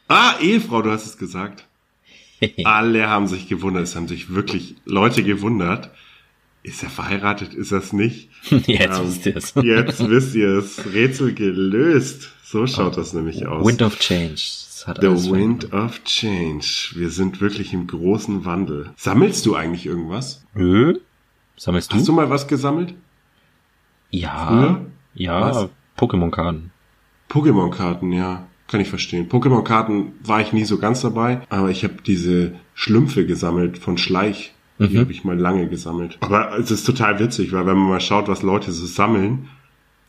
[0.07, 1.67] Ah, Ehefrau, du hast es gesagt.
[2.63, 5.91] Alle haben sich gewundert, es haben sich wirklich Leute gewundert.
[6.63, 7.53] Ist er verheiratet?
[7.53, 8.29] Ist das nicht?
[8.65, 9.53] Jetzt Ähm, wisst ihr es.
[9.63, 10.85] Jetzt wisst ihr es.
[10.93, 12.29] Rätsel gelöst.
[12.43, 13.65] So schaut das nämlich aus.
[13.65, 14.41] Wind of Change.
[14.99, 16.65] The Wind of Change.
[16.95, 18.89] Wir sind wirklich im großen Wandel.
[18.97, 20.43] Sammelst du eigentlich irgendwas?
[20.55, 20.97] Nö.
[21.55, 21.97] Sammelst du?
[21.97, 22.95] Hast du mal was gesammelt?
[24.09, 24.47] ja.
[24.47, 24.85] Früher?
[25.13, 25.69] Ja?
[25.97, 26.71] Pokémon-Karten.
[27.29, 28.47] Pokémon-Karten, ja.
[28.67, 29.29] Kann ich verstehen.
[29.29, 34.53] Pokémon-Karten war ich nie so ganz dabei, aber ich habe diese Schlümpfe gesammelt von Schleich.
[34.89, 34.99] Die Mhm.
[35.01, 36.17] habe ich mal lange gesammelt.
[36.21, 39.47] Aber es ist total witzig, weil wenn man mal schaut, was Leute so sammeln,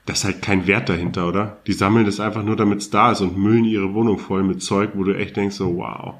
[0.06, 1.58] da ist halt kein Wert dahinter, oder?
[1.66, 4.62] Die sammeln das einfach nur, damit es da ist und müllen ihre Wohnung voll mit
[4.62, 6.14] Zeug, wo du echt denkst so, wow.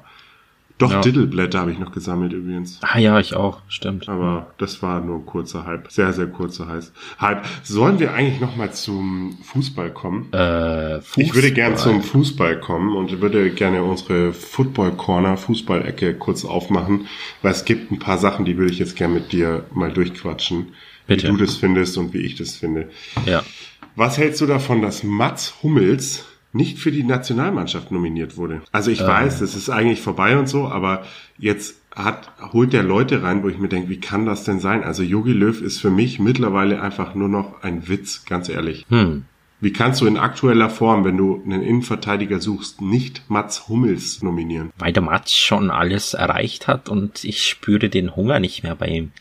[0.79, 1.01] Doch, Ja.
[1.01, 2.79] Diddleblätter habe ich noch gesammelt übrigens.
[2.81, 4.09] Ah ja, ich auch, stimmt.
[4.09, 5.89] Aber das war nur ein kurzer Hype.
[5.91, 6.67] Sehr, sehr kurzer
[7.21, 7.45] Hype.
[7.61, 10.33] Sollen wir eigentlich noch mal zum Fußball kommen?
[10.33, 11.23] Äh, Fußball.
[11.23, 17.07] Ich würde gern zum Fußball kommen und würde gerne unsere Football Corner, Fußballecke kurz aufmachen,
[17.43, 20.73] weil es gibt ein paar Sachen, die würde ich jetzt gern mit dir mal durchquatschen.
[21.05, 21.27] Bitte.
[21.27, 22.89] Wie du das findest und wie ich das finde.
[23.25, 23.43] Ja.
[23.95, 28.61] Was hältst du davon, dass Mats Hummels nicht für die Nationalmannschaft nominiert wurde?
[28.71, 31.03] Also ich weiß, das ist eigentlich vorbei und so, aber
[31.37, 34.83] jetzt hat, holt der Leute rein, wo ich mir denke, wie kann das denn sein?
[34.83, 38.85] Also Jogi Löw ist für mich mittlerweile einfach nur noch ein Witz, ganz ehrlich.
[38.89, 39.25] Hm.
[39.63, 44.71] Wie kannst du in aktueller Form, wenn du einen Innenverteidiger suchst, nicht Mats Hummels nominieren?
[44.77, 48.87] Weil der Mats schon alles erreicht hat und ich spüre den Hunger nicht mehr bei
[48.87, 49.11] ihm.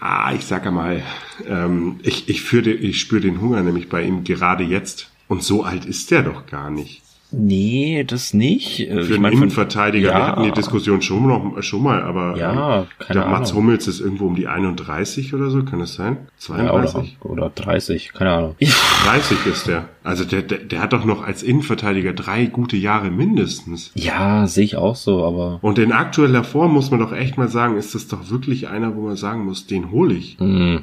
[0.00, 1.02] Ah, ich sag einmal,
[1.46, 5.10] ähm, ich, ich, führe, ich spüre den Hunger nämlich bei ihm gerade jetzt.
[5.28, 7.02] Und so alt ist der doch gar nicht.
[7.32, 8.80] Nee, das nicht.
[8.80, 10.26] Äh, Für ich einen mein, Innenverteidiger, wir Ja.
[10.28, 13.52] hatten die Diskussion schon, noch, schon mal, aber Ja, ähm, keine der Mats.
[13.52, 16.18] Hummels ist irgendwo um die 31 oder so, kann das sein?
[16.48, 17.16] Ja, oder, 32?
[17.22, 18.56] oder 30, keine Ahnung.
[19.04, 19.88] 30 ist der.
[20.04, 23.90] Also der, der, der hat doch noch als Innenverteidiger drei gute Jahre mindestens.
[23.94, 27.48] Ja, sehe ich auch so, aber Und in aktueller Form muss man doch echt mal
[27.48, 30.36] sagen, ist das doch wirklich einer, wo man sagen muss, den hole ich.
[30.38, 30.82] mh,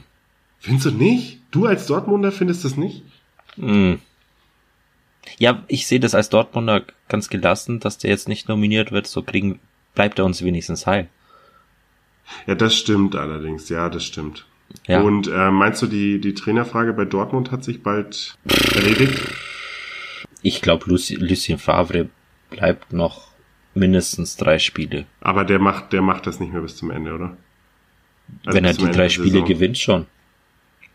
[0.59, 1.39] Findest du nicht?
[1.51, 3.03] Du als Dortmunder findest das nicht?
[3.57, 3.95] mh.
[5.37, 9.07] Ja, ich sehe das als Dortmunder ganz gelassen, dass der jetzt nicht nominiert wird.
[9.07, 9.59] So kriegen
[9.95, 11.07] bleibt er uns wenigstens heil.
[12.47, 13.69] Ja, das stimmt allerdings.
[13.69, 14.45] Ja, das stimmt.
[14.87, 15.01] Ja.
[15.01, 18.37] Und äh, meinst du, die, die Trainerfrage bei Dortmund hat sich bald
[18.75, 19.19] erledigt?
[20.41, 22.09] Ich glaube, Luci, Lucien Favre
[22.49, 23.31] bleibt noch
[23.75, 25.05] mindestens drei Spiele.
[25.21, 27.37] Aber der macht, der macht das nicht mehr bis zum Ende, oder?
[28.45, 30.05] Also Wenn er die Ende drei Spiele gewinnt schon.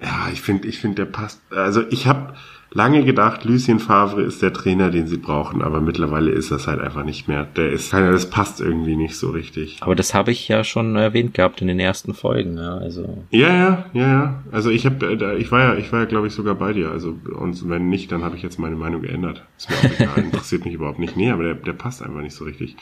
[0.01, 1.41] Ja, ich finde, ich finde, der passt.
[1.51, 2.35] Also ich habe
[2.71, 6.81] lange gedacht, Lucien Favre ist der Trainer, den sie brauchen, aber mittlerweile ist das halt
[6.81, 7.45] einfach nicht mehr.
[7.45, 9.79] Der ist keiner, das passt irgendwie nicht so richtig.
[9.81, 12.57] Aber das habe ich ja schon erwähnt gehabt in den ersten Folgen.
[12.59, 14.43] Ja, also Ja, ja, ja, ja.
[14.53, 16.91] Also ich habe, da- ich war ja, ich war ja, glaube ich, sogar bei dir.
[16.91, 19.43] Also und wenn nicht, dann habe ich jetzt meine Meinung geändert.
[19.57, 21.17] Ist mir auch egal, interessiert mich überhaupt nicht.
[21.17, 22.77] Nee, aber der, der passt einfach nicht so richtig.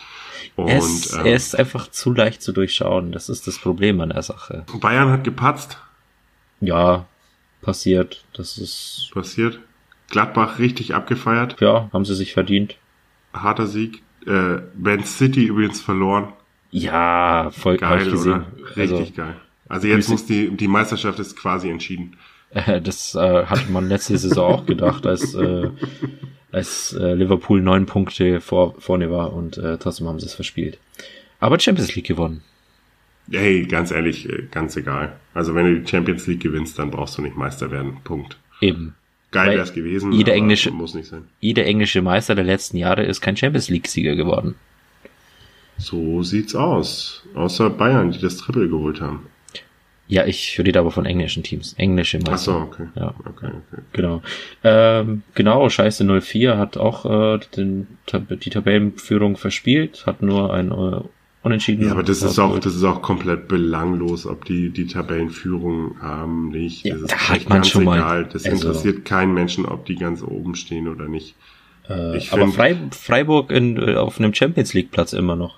[0.57, 3.13] Und ist, ähm, er ist einfach zu leicht zu durchschauen.
[3.13, 4.65] Das ist das Problem an der Sache.
[4.81, 5.79] Bayern hat gepatzt,
[6.61, 7.07] Ja,
[7.63, 8.25] passiert.
[8.35, 9.61] Das ist, passiert.
[10.11, 12.77] Gladbach richtig abgefeiert, ja, haben sie sich verdient.
[13.33, 14.03] harter Sieg.
[14.27, 16.33] Äh, Man City übrigens verloren.
[16.71, 18.47] Ja, voll Geil, oder?
[18.77, 19.37] Richtig geil.
[19.69, 22.17] Also jetzt muss die, die Meisterschaft ist quasi entschieden.
[22.85, 25.69] Das äh, hatte man letzte Saison auch gedacht, als, äh,
[26.53, 30.79] als äh, Liverpool neun Punkte vor, vorne war und äh, trotzdem haben sie es verspielt.
[31.41, 32.43] Aber Champions League gewonnen.
[33.31, 35.17] Hey, ganz ehrlich, äh, ganz egal.
[35.35, 37.99] Also wenn du die Champions League gewinnst, dann brauchst du nicht Meister werden.
[38.05, 38.39] Punkt.
[38.61, 38.95] Eben.
[39.37, 40.13] Geil Weil wär's gewesen.
[40.13, 41.25] jeder englische- muss nicht sein.
[41.41, 44.55] Jeder englische Meister der letzten Jahre ist kein Champions League-Sieger geworden.
[45.79, 47.23] So sieht's aus.
[47.35, 49.27] Außer Bayern, die das Triple geholt haben.
[50.09, 51.75] Ja, ich rede aber von englischen Teams.
[51.79, 52.33] Englische Meister.
[52.33, 52.87] Ach so, okay.
[52.95, 53.15] Ja.
[53.27, 53.83] Okay, okay.
[53.93, 54.23] Genau.
[54.63, 61.01] Ähm, genau, Scheiße 04 hat auch äh, den, die Tabellenführung verspielt, hat nur ein äh,
[61.47, 61.85] Unentschieden.
[61.87, 66.49] Ja, aber das ist auch, das ist auch komplett belanglos, ob die die Tabellenführung haben,
[66.49, 66.85] nicht.
[66.85, 68.29] Ja, das ist da hat man ganz schon mal- egal.
[68.33, 71.37] Das also- interessiert keinen Menschen, ob die ganz oben stehen oder nicht.
[71.89, 75.55] äh, ich aber find- Frei, Freiburg in, äh, auf einem Champions League Platz immer noch.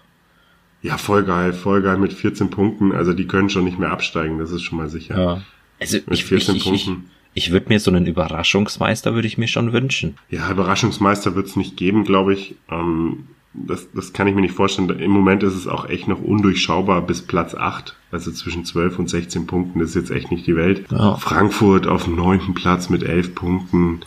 [0.83, 2.93] Ja, voll geil, voll geil mit 14 Punkten.
[2.93, 5.19] Also die können schon nicht mehr absteigen, das ist schon mal sicher.
[5.19, 5.43] Ja.
[5.81, 7.11] Also Mit ich, 14 ich, ich, ich, Punkten.
[7.33, 10.17] ich würde mir so einen Überraschungsmeister würde ich mir schon wünschen.
[10.29, 12.57] Ja, Überraschungsmeister wird's nicht geben, glaube ich.
[12.71, 13.25] Ähm,
[13.67, 14.89] das, das kann ich mir nicht vorstellen.
[14.99, 17.97] Im Moment ist es auch echt noch undurchschaubar bis Platz 8.
[18.11, 19.81] Also zwischen 12 und 16 Punkten.
[19.81, 20.87] Das ist jetzt echt nicht die Welt.
[20.91, 21.17] Ja.
[21.17, 24.01] Frankfurt auf dem neunten Platz mit 11 Punkten.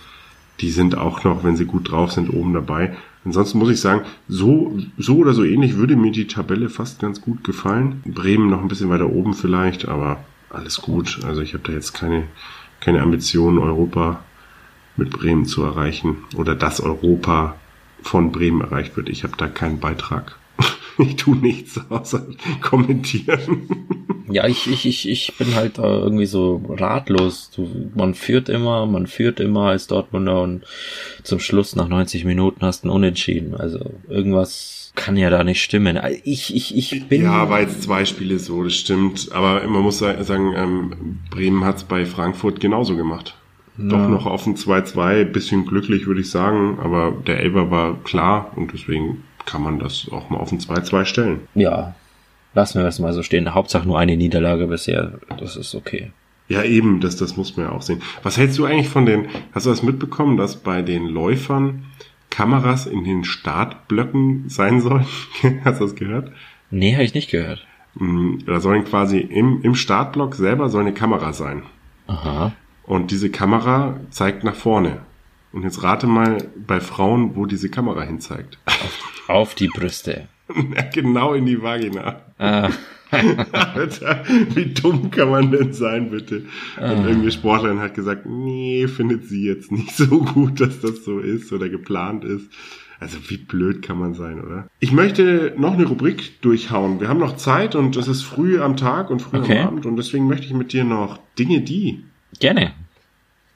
[0.59, 2.95] Die sind auch noch, wenn sie gut drauf sind, oben dabei.
[3.23, 7.21] Ansonsten muss ich sagen, so, so oder so ähnlich würde mir die Tabelle fast ganz
[7.21, 8.01] gut gefallen.
[8.05, 11.19] Bremen noch ein bisschen weiter oben vielleicht, aber alles gut.
[11.25, 12.23] Also ich habe da jetzt keine,
[12.79, 14.23] keine Ambitionen, Europa
[14.97, 17.55] mit Bremen zu erreichen oder dass Europa
[18.01, 19.09] von Bremen erreicht wird.
[19.09, 20.37] Ich habe da keinen Beitrag.
[20.97, 22.27] Ich tue nichts außer
[22.61, 23.67] kommentieren.
[24.29, 27.49] Ja, ich, ich, ich, ich bin halt irgendwie so ratlos.
[27.95, 30.63] Man führt immer, man führt immer als Dortmunder und
[31.23, 33.55] zum Schluss nach 90 Minuten hast du einen Unentschieden.
[33.55, 33.79] Also
[34.09, 35.97] irgendwas kann ja da nicht stimmen.
[36.23, 37.23] Ich, ich, ich bin.
[37.23, 39.29] Ja, war jetzt zwei Spiele so, das stimmt.
[39.31, 43.35] Aber man muss sa- sagen, ähm, Bremen hat's bei Frankfurt genauso gemacht.
[43.89, 48.51] Doch noch auf ein 2-2, bisschen glücklich würde ich sagen, aber der Elber war klar
[48.55, 51.39] und deswegen kann man das auch mal auf ein 2-2 stellen.
[51.55, 51.95] Ja,
[52.53, 53.53] lassen wir das mal so stehen.
[53.53, 55.13] Hauptsache nur eine Niederlage bisher.
[55.39, 56.11] Das ist okay.
[56.47, 58.01] Ja, eben, das, das muss man ja auch sehen.
[58.23, 61.85] Was hältst du eigentlich von den, hast du das mitbekommen, dass bei den Läufern
[62.31, 65.05] Kameras in den Startblöcken sein sollen.
[65.63, 66.31] Hast du das gehört?
[66.71, 67.67] Nee, habe ich nicht gehört.
[67.93, 71.63] Mm, Da sollen quasi im, im Startblock selber soll eine Kamera sein.
[72.07, 72.53] Aha.
[72.83, 74.99] Und diese Kamera zeigt nach vorne.
[75.53, 78.57] Und jetzt rate mal bei Frauen, wo diese Kamera hin zeigt.
[79.27, 80.27] Auf die Brüste.
[80.75, 82.23] Ja, genau in die Vagina.
[82.37, 82.69] Ah,
[83.11, 84.23] Alter,
[84.53, 86.43] wie dumm kann man denn sein, bitte?
[86.75, 91.19] Und irgendeine Sportlerin hat gesagt, nee, findet sie jetzt nicht so gut, dass das so
[91.19, 92.49] ist oder geplant ist.
[92.99, 94.67] Also wie blöd kann man sein, oder?
[94.79, 96.99] Ich möchte noch eine Rubrik durchhauen.
[96.99, 99.59] Wir haben noch Zeit und es ist früh am Tag und früh Okay.
[99.59, 102.03] am Abend und deswegen möchte ich mit dir noch Dinge die.
[102.41, 102.73] Gerne.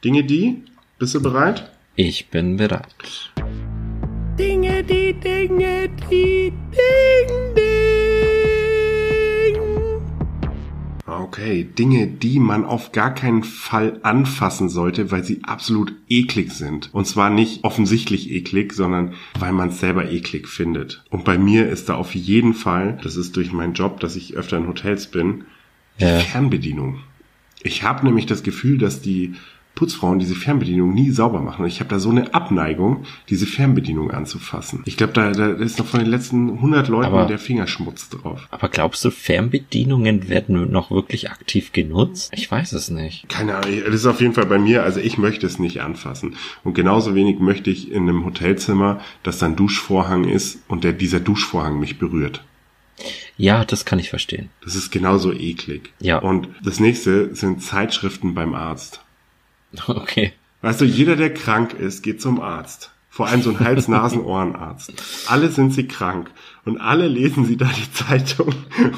[0.03, 0.63] Dinge die?
[0.97, 1.69] Bist du bereit?
[1.97, 3.31] Ich bin bereit.
[4.39, 7.65] Dinge, die Dinge, die Ding, Ding.
[11.07, 16.93] Okay, Dinge, die man auf gar keinen Fall anfassen sollte, weil sie absolut eklig sind.
[16.93, 21.03] Und zwar nicht offensichtlich eklig, sondern weil man es selber eklig findet.
[21.09, 24.36] Und bei mir ist da auf jeden Fall, das ist durch meinen Job, dass ich
[24.36, 25.45] öfter in Hotels bin,
[25.99, 26.19] die Ja.
[26.19, 26.99] Fernbedienung.
[27.66, 29.34] Ich habe nämlich das Gefühl, dass die
[29.74, 31.63] Putzfrauen diese Fernbedienung nie sauber machen.
[31.63, 34.84] Und ich habe da so eine Abneigung, diese Fernbedienung anzufassen.
[34.86, 38.47] Ich glaube, da, da ist noch von den letzten 100 Leuten Aber- der Fingerschmutz drauf.
[38.51, 42.32] Aber glaubst du, Fernbedienungen werden noch wirklich aktiv genutzt?
[42.34, 43.28] Ich weiß es nicht.
[43.28, 46.36] Keine Ahnung, das ist auf jeden Fall bei mir, also ich möchte es nicht anfassen.
[46.63, 50.93] Und genauso wenig möchte ich in einem Hotelzimmer, dass da ein Duschvorhang ist und der,
[50.93, 52.43] dieser Duschvorhang mich berührt.
[53.37, 54.49] Ja, das kann ich verstehen.
[54.63, 55.93] Das ist genauso eklig.
[55.99, 56.19] Ja.
[56.19, 59.01] Und das nächste sind Zeitschriften beim Arzt.
[59.87, 60.31] Okay.
[60.61, 62.91] Weißt du, jeder, der krank ist, geht zum Arzt.
[63.09, 64.93] Vor allem so ein Hals-Nasen-Ohrenarzt.
[65.27, 66.31] Alle sind sie krank
[66.65, 68.53] und alle lesen sie da die Zeitung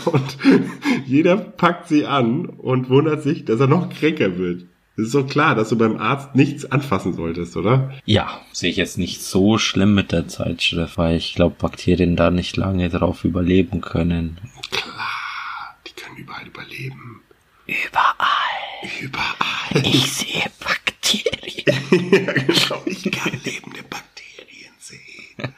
[0.06, 0.38] und
[1.06, 4.66] jeder packt sie an und wundert sich, dass er noch kränker wird.
[4.98, 7.94] Es ist so klar, dass du beim Arzt nichts anfassen solltest, oder?
[8.06, 12.32] Ja, sehe ich jetzt nicht so schlimm mit der Zeitschrift, weil ich glaube, Bakterien da
[12.32, 14.40] nicht lange drauf überleben können.
[14.72, 17.22] Klar, die können überall überleben.
[17.68, 18.90] Überall.
[19.00, 19.84] Überall.
[19.84, 22.12] Ich sehe Bakterien.
[22.26, 22.82] ja, genau.
[22.88, 25.54] Ich kann lebende Bakterien sehen.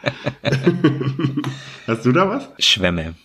[1.88, 2.50] Hast du da was?
[2.60, 3.16] Schwämme.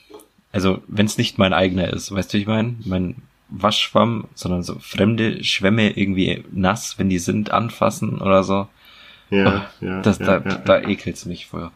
[0.52, 2.76] Also, wenn es nicht mein eigener ist, weißt du, wie ich meine?
[2.84, 3.16] Mein
[3.49, 8.68] Waschschwamm, sondern so fremde Schwämme irgendwie nass, wenn die sind, anfassen oder so.
[9.30, 10.03] Ja, ja.
[10.03, 11.70] das, ja, da, ja, da ekelt's mich vorher.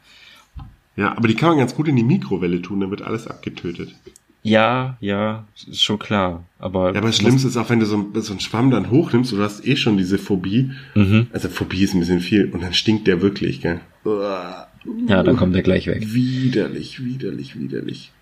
[0.96, 3.94] Ja, aber die kann man ganz gut in die Mikrowelle tun, dann wird alles abgetötet.
[4.42, 6.44] Ja, ja, ist schon klar.
[6.58, 8.90] Aber, Ja, aber das Schlimmste ist auch, wenn du so, ein- so einen Schwamm dann
[8.90, 10.70] hochnimmst, du hast eh schon diese Phobie.
[10.94, 11.26] Mhm.
[11.32, 13.80] Also Phobie ist ein bisschen viel und dann stinkt der wirklich, gell?
[14.04, 14.68] Uah,
[15.06, 16.02] Ja, dann kommt er gleich weg.
[16.14, 18.12] Widerlich, widerlich, widerlich.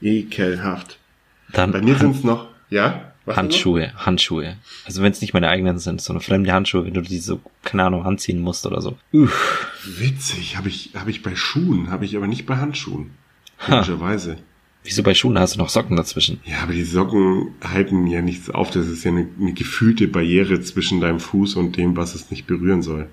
[0.00, 0.98] Ekelhaft.
[1.52, 3.12] Dann Bei mir Han- sind's noch, ja?
[3.24, 3.36] Was?
[3.36, 4.56] Handschuhe, Handschuhe.
[4.86, 7.84] Also wenn es nicht meine eigenen sind, sondern fremde Handschuhe, wenn du die so, keine
[7.84, 8.96] Ahnung, anziehen musst oder so.
[9.12, 9.66] Uff.
[9.84, 13.10] Witzig, habe ich, hab ich bei Schuhen, habe ich aber nicht bei Handschuhen.
[13.66, 14.38] Komischerweise.
[14.84, 16.40] Wieso bei Schuhen hast du noch Socken dazwischen?
[16.44, 18.70] Ja, aber die Socken halten ja nichts auf.
[18.70, 22.46] Das ist ja eine, eine gefühlte Barriere zwischen deinem Fuß und dem, was es nicht
[22.46, 23.08] berühren soll.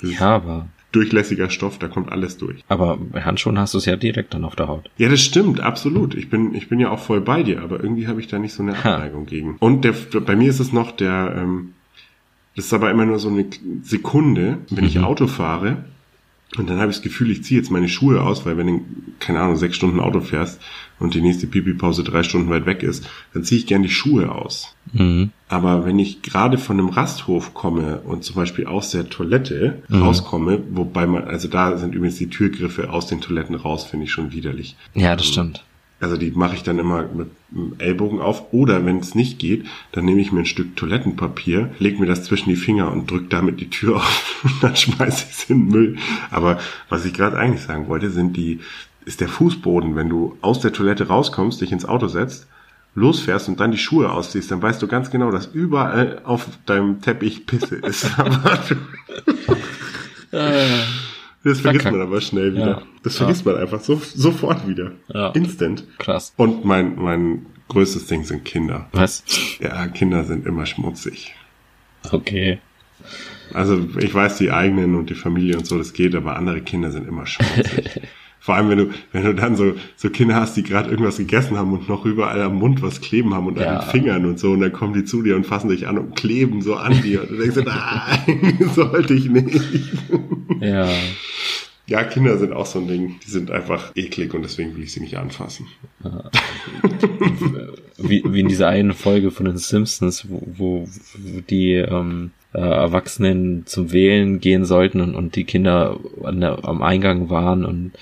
[0.00, 2.62] Das Ja, aber, durchlässiger Stoff, da kommt alles durch.
[2.68, 4.90] aber bei Handschuhen hast du es ja direkt dann auf der Haut.
[4.98, 6.14] Ja, das stimmt, absolut.
[6.14, 8.52] Ich bin, ich bin ja auch voll bei dir, aber irgendwie habe ich da nicht
[8.54, 8.94] so eine Ha.
[8.96, 9.56] Abneigung gegen.
[9.58, 11.72] Und der, bei mir ist es noch der, ähm,
[12.54, 13.46] das ist aber immer nur so eine
[13.82, 15.04] Sekunde, wenn ich Mhm.
[15.04, 15.84] Auto fahre.
[16.58, 18.84] Und dann habe ich das Gefühl, ich ziehe jetzt meine Schuhe aus, weil wenn du,
[19.20, 20.60] keine Ahnung, sechs Stunden Auto fährst
[20.98, 24.30] und die nächste Pipi-Pause drei Stunden weit weg ist, dann ziehe ich gern die Schuhe
[24.30, 24.74] aus.
[24.92, 25.30] Mhm.
[25.48, 30.62] Aber wenn ich gerade von einem Rasthof komme und zum Beispiel aus der Toilette rauskomme,
[30.70, 34.32] wobei man, also da sind übrigens die Türgriffe aus den Toiletten raus, finde ich schon
[34.32, 34.76] widerlich.
[34.94, 35.64] Ja, das stimmt.
[36.02, 38.52] Also die mache ich dann immer mit dem Ellbogen auf.
[38.52, 42.24] Oder wenn es nicht geht, dann nehme ich mir ein Stück Toilettenpapier, leg mir das
[42.24, 44.40] zwischen die Finger und drück damit die Tür auf.
[44.44, 45.96] Und dann schmeiße ich es in den Müll.
[46.30, 48.58] Aber was ich gerade eigentlich sagen wollte, sind die,
[49.04, 52.48] ist der Fußboden, wenn du aus der Toilette rauskommst, dich ins Auto setzt,
[52.94, 57.00] losfährst und dann die Schuhe ausziehst, dann weißt du ganz genau, dass überall auf deinem
[57.00, 58.10] Teppich Pisse ist.
[58.18, 58.76] Aber du-
[61.44, 62.66] das vergisst man aber schnell wieder.
[62.66, 62.82] Ja.
[63.02, 63.24] Das Ja.
[63.24, 64.92] vergisst man einfach so, sofort wieder.
[65.12, 65.28] Ja.
[65.30, 65.84] Instant.
[65.98, 66.32] Krass.
[66.36, 68.88] Und mein, mein größtes Ding sind Kinder.
[68.92, 69.24] Was?
[69.60, 71.34] Ja, Kinder sind immer schmutzig.
[72.10, 72.58] Okay.
[73.54, 76.90] Also ich weiß, die eigenen und die Familie und so, das geht, aber andere Kinder
[76.90, 78.00] sind immer schmutzig.
[78.44, 81.56] Vor allem, wenn du, wenn du dann so, so Kinder hast, die gerade irgendwas gegessen
[81.56, 83.76] haben und noch überall am Mund was kleben haben und Ja.
[83.78, 85.96] an den Fingern und so, und dann kommen die zu dir und fassen dich an
[85.96, 87.22] und kleben so an dir.
[87.22, 89.60] Und du denkst, dir, nein, sollte ich nicht.
[90.60, 90.88] Ja.
[91.86, 93.16] Ja, Kinder sind auch so ein Ding.
[93.24, 95.66] Die sind einfach eklig und deswegen will ich sie nicht anfassen.
[97.98, 100.88] Wie, wie in dieser einen Folge von den Simpsons, wo, wo,
[101.18, 106.64] wo die ähm, äh, Erwachsenen zum Wählen gehen sollten und, und die Kinder an der,
[106.64, 107.92] am Eingang waren und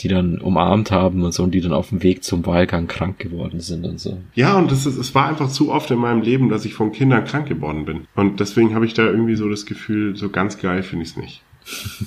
[0.00, 3.18] die dann umarmt haben und so und die dann auf dem Weg zum Wahlgang krank
[3.18, 4.18] geworden sind und so.
[4.34, 6.92] Ja, und es, ist, es war einfach zu oft in meinem Leben, dass ich von
[6.92, 8.06] Kindern krank geworden bin.
[8.14, 11.16] Und deswegen habe ich da irgendwie so das Gefühl, so ganz geil finde ich es
[11.16, 11.42] nicht.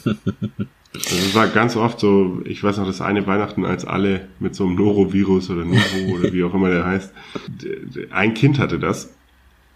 [0.93, 4.65] Es war ganz oft so, ich weiß noch, das eine Weihnachten, als alle mit so
[4.65, 7.13] einem Norovirus oder Noro oder wie auch immer der heißt,
[8.11, 9.15] ein Kind hatte das.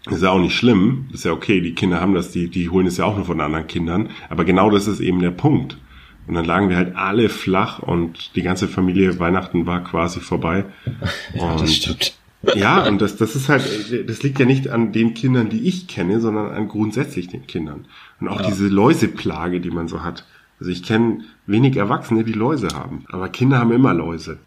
[0.04, 2.48] Das ist ja auch nicht schlimm, das ist ja okay, die Kinder haben das, die,
[2.48, 4.10] die holen es ja auch nur von anderen Kindern.
[4.28, 5.78] Aber genau das ist eben der Punkt.
[6.26, 10.64] Und dann lagen wir halt alle flach und die ganze Familie Weihnachten war quasi vorbei.
[11.34, 12.14] ja, und das stimmt.
[12.54, 13.64] Ja, und das, das ist halt,
[14.08, 17.86] das liegt ja nicht an den Kindern, die ich kenne, sondern an grundsätzlich den Kindern.
[18.20, 18.46] Und auch Ja.
[18.48, 20.24] diese Läuseplage, die man so hat.
[20.60, 23.04] Also ich kenne wenig Erwachsene, die Läuse haben.
[23.10, 24.38] Aber Kinder haben immer Läuse.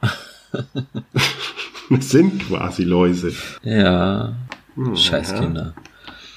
[1.90, 3.34] das sind quasi Läuse.
[3.64, 4.34] Ja.
[4.76, 5.36] Hm, Scheiß.
[5.36, 5.74] Kinder.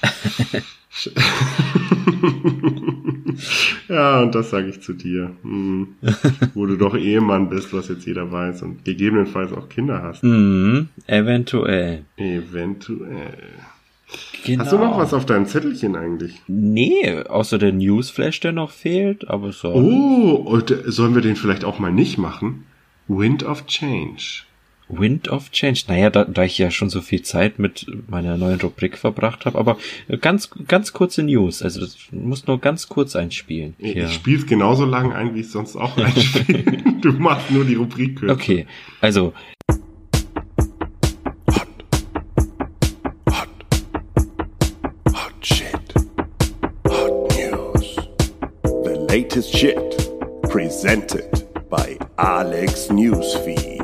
[0.01, 0.09] Ja,
[4.23, 5.31] und das sage ich zu dir.
[5.41, 5.95] Hm.
[6.53, 8.61] Wo du doch Ehemann bist, was jetzt jeder weiß.
[8.61, 10.23] Und gegebenenfalls auch Kinder hast.
[10.23, 12.05] Mhm, eventuell.
[12.17, 13.37] Eventuell.
[14.45, 14.63] Genau.
[14.63, 16.41] Hast du noch was auf deinem Zettelchen eigentlich?
[16.47, 19.69] Nee, außer der Newsflash, der noch fehlt, aber so.
[19.73, 22.65] Oh, und äh, sollen wir den vielleicht auch mal nicht machen?
[23.07, 24.43] Wind of Change.
[24.89, 25.83] Wind of Change.
[25.87, 29.57] Naja, da, da ich ja schon so viel Zeit mit meiner neuen Rubrik verbracht habe,
[29.57, 29.77] aber
[30.21, 31.61] ganz, ganz kurze News.
[31.61, 33.75] Also das muss nur ganz kurz einspielen.
[33.77, 36.63] Ich, spiele es genauso lang ein, wie ich sonst auch einspiele.
[37.01, 38.33] du machst nur die Rubrik kürzer.
[38.33, 38.65] Okay,
[39.01, 39.33] also
[41.51, 41.67] Hot.
[43.29, 43.49] Hot.
[45.13, 45.93] Hot shit.
[46.87, 47.95] Hot news.
[48.63, 49.77] The latest shit.
[50.49, 53.82] Presented by Alex Newsfeed.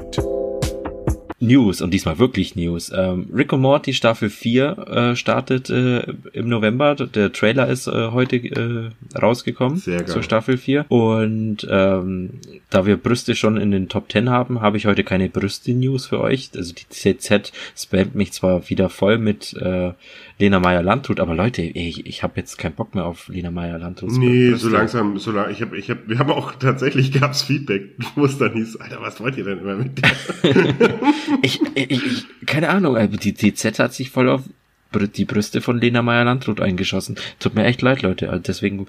[1.39, 2.91] News und diesmal wirklich News.
[2.95, 6.01] Ähm, Rick und Morty Staffel 4 äh, startet äh,
[6.33, 6.95] im November.
[6.95, 10.07] Der Trailer ist äh, heute äh, rausgekommen Sehr geil.
[10.07, 10.85] zur Staffel 4.
[10.89, 12.31] Und ähm,
[12.69, 16.19] da wir Brüste schon in den Top 10 haben, habe ich heute keine Brüste-News für
[16.19, 16.51] euch.
[16.55, 19.91] Also die CZ spammt mich zwar wieder voll mit äh,
[20.39, 24.51] Lena Meyer-Landrut, aber Leute, ey, ich, habe jetzt keinen Bock mehr auf Lena Meyer-Landruts Nee,
[24.51, 24.67] Brüste.
[24.67, 28.25] so langsam, so lang, ich hab, ich hab, wir haben auch tatsächlich gab's Feedback, wo
[28.25, 30.09] es dann hieß, Alter, was wollt ihr denn immer mit der?
[31.41, 34.41] Ich, ich, ich, keine Ahnung, die DZ hat sich voll auf
[35.15, 37.15] die Brüste von Lena Meyer-Landrut eingeschossen.
[37.39, 38.29] Tut mir echt leid, Leute.
[38.29, 38.87] Also deswegen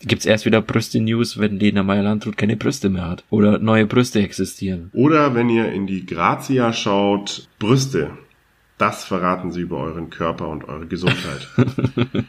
[0.00, 3.24] gibt's erst wieder Brüste-News, wenn Lena Meyer-Landrut keine Brüste mehr hat.
[3.28, 4.90] Oder neue Brüste existieren.
[4.94, 8.10] Oder wenn ihr in die Grazia schaut, Brüste.
[8.82, 11.46] Das verraten sie über euren Körper und eure Gesundheit.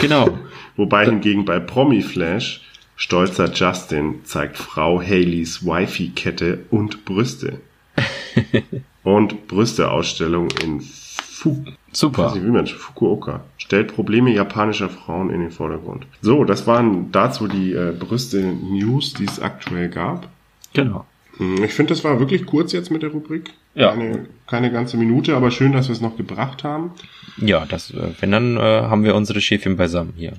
[0.00, 0.38] Genau.
[0.76, 2.62] Wobei hingegen bei Promi Flash
[2.94, 7.58] stolzer Justin zeigt Frau Haleys Wifi-Kette und Brüste.
[9.02, 12.32] und Brüsteausstellung in Fu Super.
[12.32, 13.40] nicht, wie man Fukuoka.
[13.58, 16.06] Stellt Probleme japanischer Frauen in den Vordergrund.
[16.20, 20.28] So, das waren dazu die äh, Brüste-News, die es aktuell gab.
[20.72, 21.04] Genau.
[21.38, 23.54] Hm, Ich finde, das war wirklich kurz jetzt mit der Rubrik.
[23.76, 23.90] Ja.
[23.90, 26.92] Keine, keine ganze Minute, aber schön, dass wir es noch gebracht haben.
[27.36, 30.32] Ja, das, äh, wenn dann äh, haben wir unsere Schäfchen beisammen hier.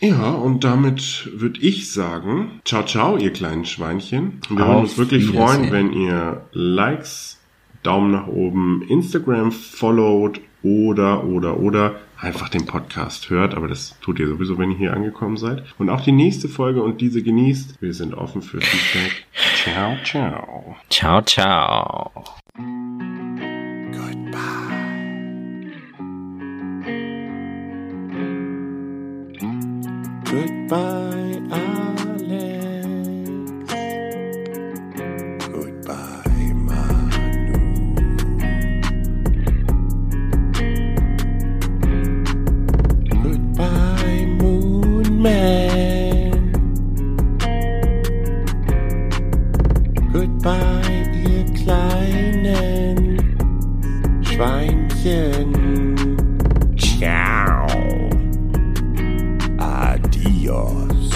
[0.00, 4.40] Ja, und damit würde ich sagen, ciao, ciao, ihr kleinen Schweinchen.
[4.48, 7.40] Und wir Auf würden uns wirklich freuen, wenn ihr Likes,
[7.82, 13.54] Daumen nach oben, Instagram followed oder, oder, oder einfach den Podcast hört.
[13.54, 15.64] Aber das tut ihr sowieso, wenn ihr hier angekommen seid.
[15.78, 17.80] Und auch die nächste Folge und diese genießt.
[17.80, 19.26] Wir sind offen für Feedback.
[19.64, 20.76] Ciao, ciao.
[20.90, 22.24] Ciao, ciao.
[22.58, 24.48] Goodbye.
[30.24, 32.88] Goodbye, Alex.
[35.46, 37.58] Goodbye, Manu.
[43.22, 46.52] Goodbye, Moon Man.
[50.12, 51.97] Goodbye, ihr kleinen
[54.38, 55.50] Schweinchen.
[56.76, 57.66] Ciao.
[59.58, 61.10] Adios.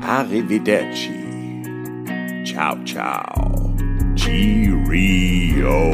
[0.00, 1.10] Arrivederci.
[2.44, 3.74] Ciao, ciao.
[4.14, 5.90] Cheerio.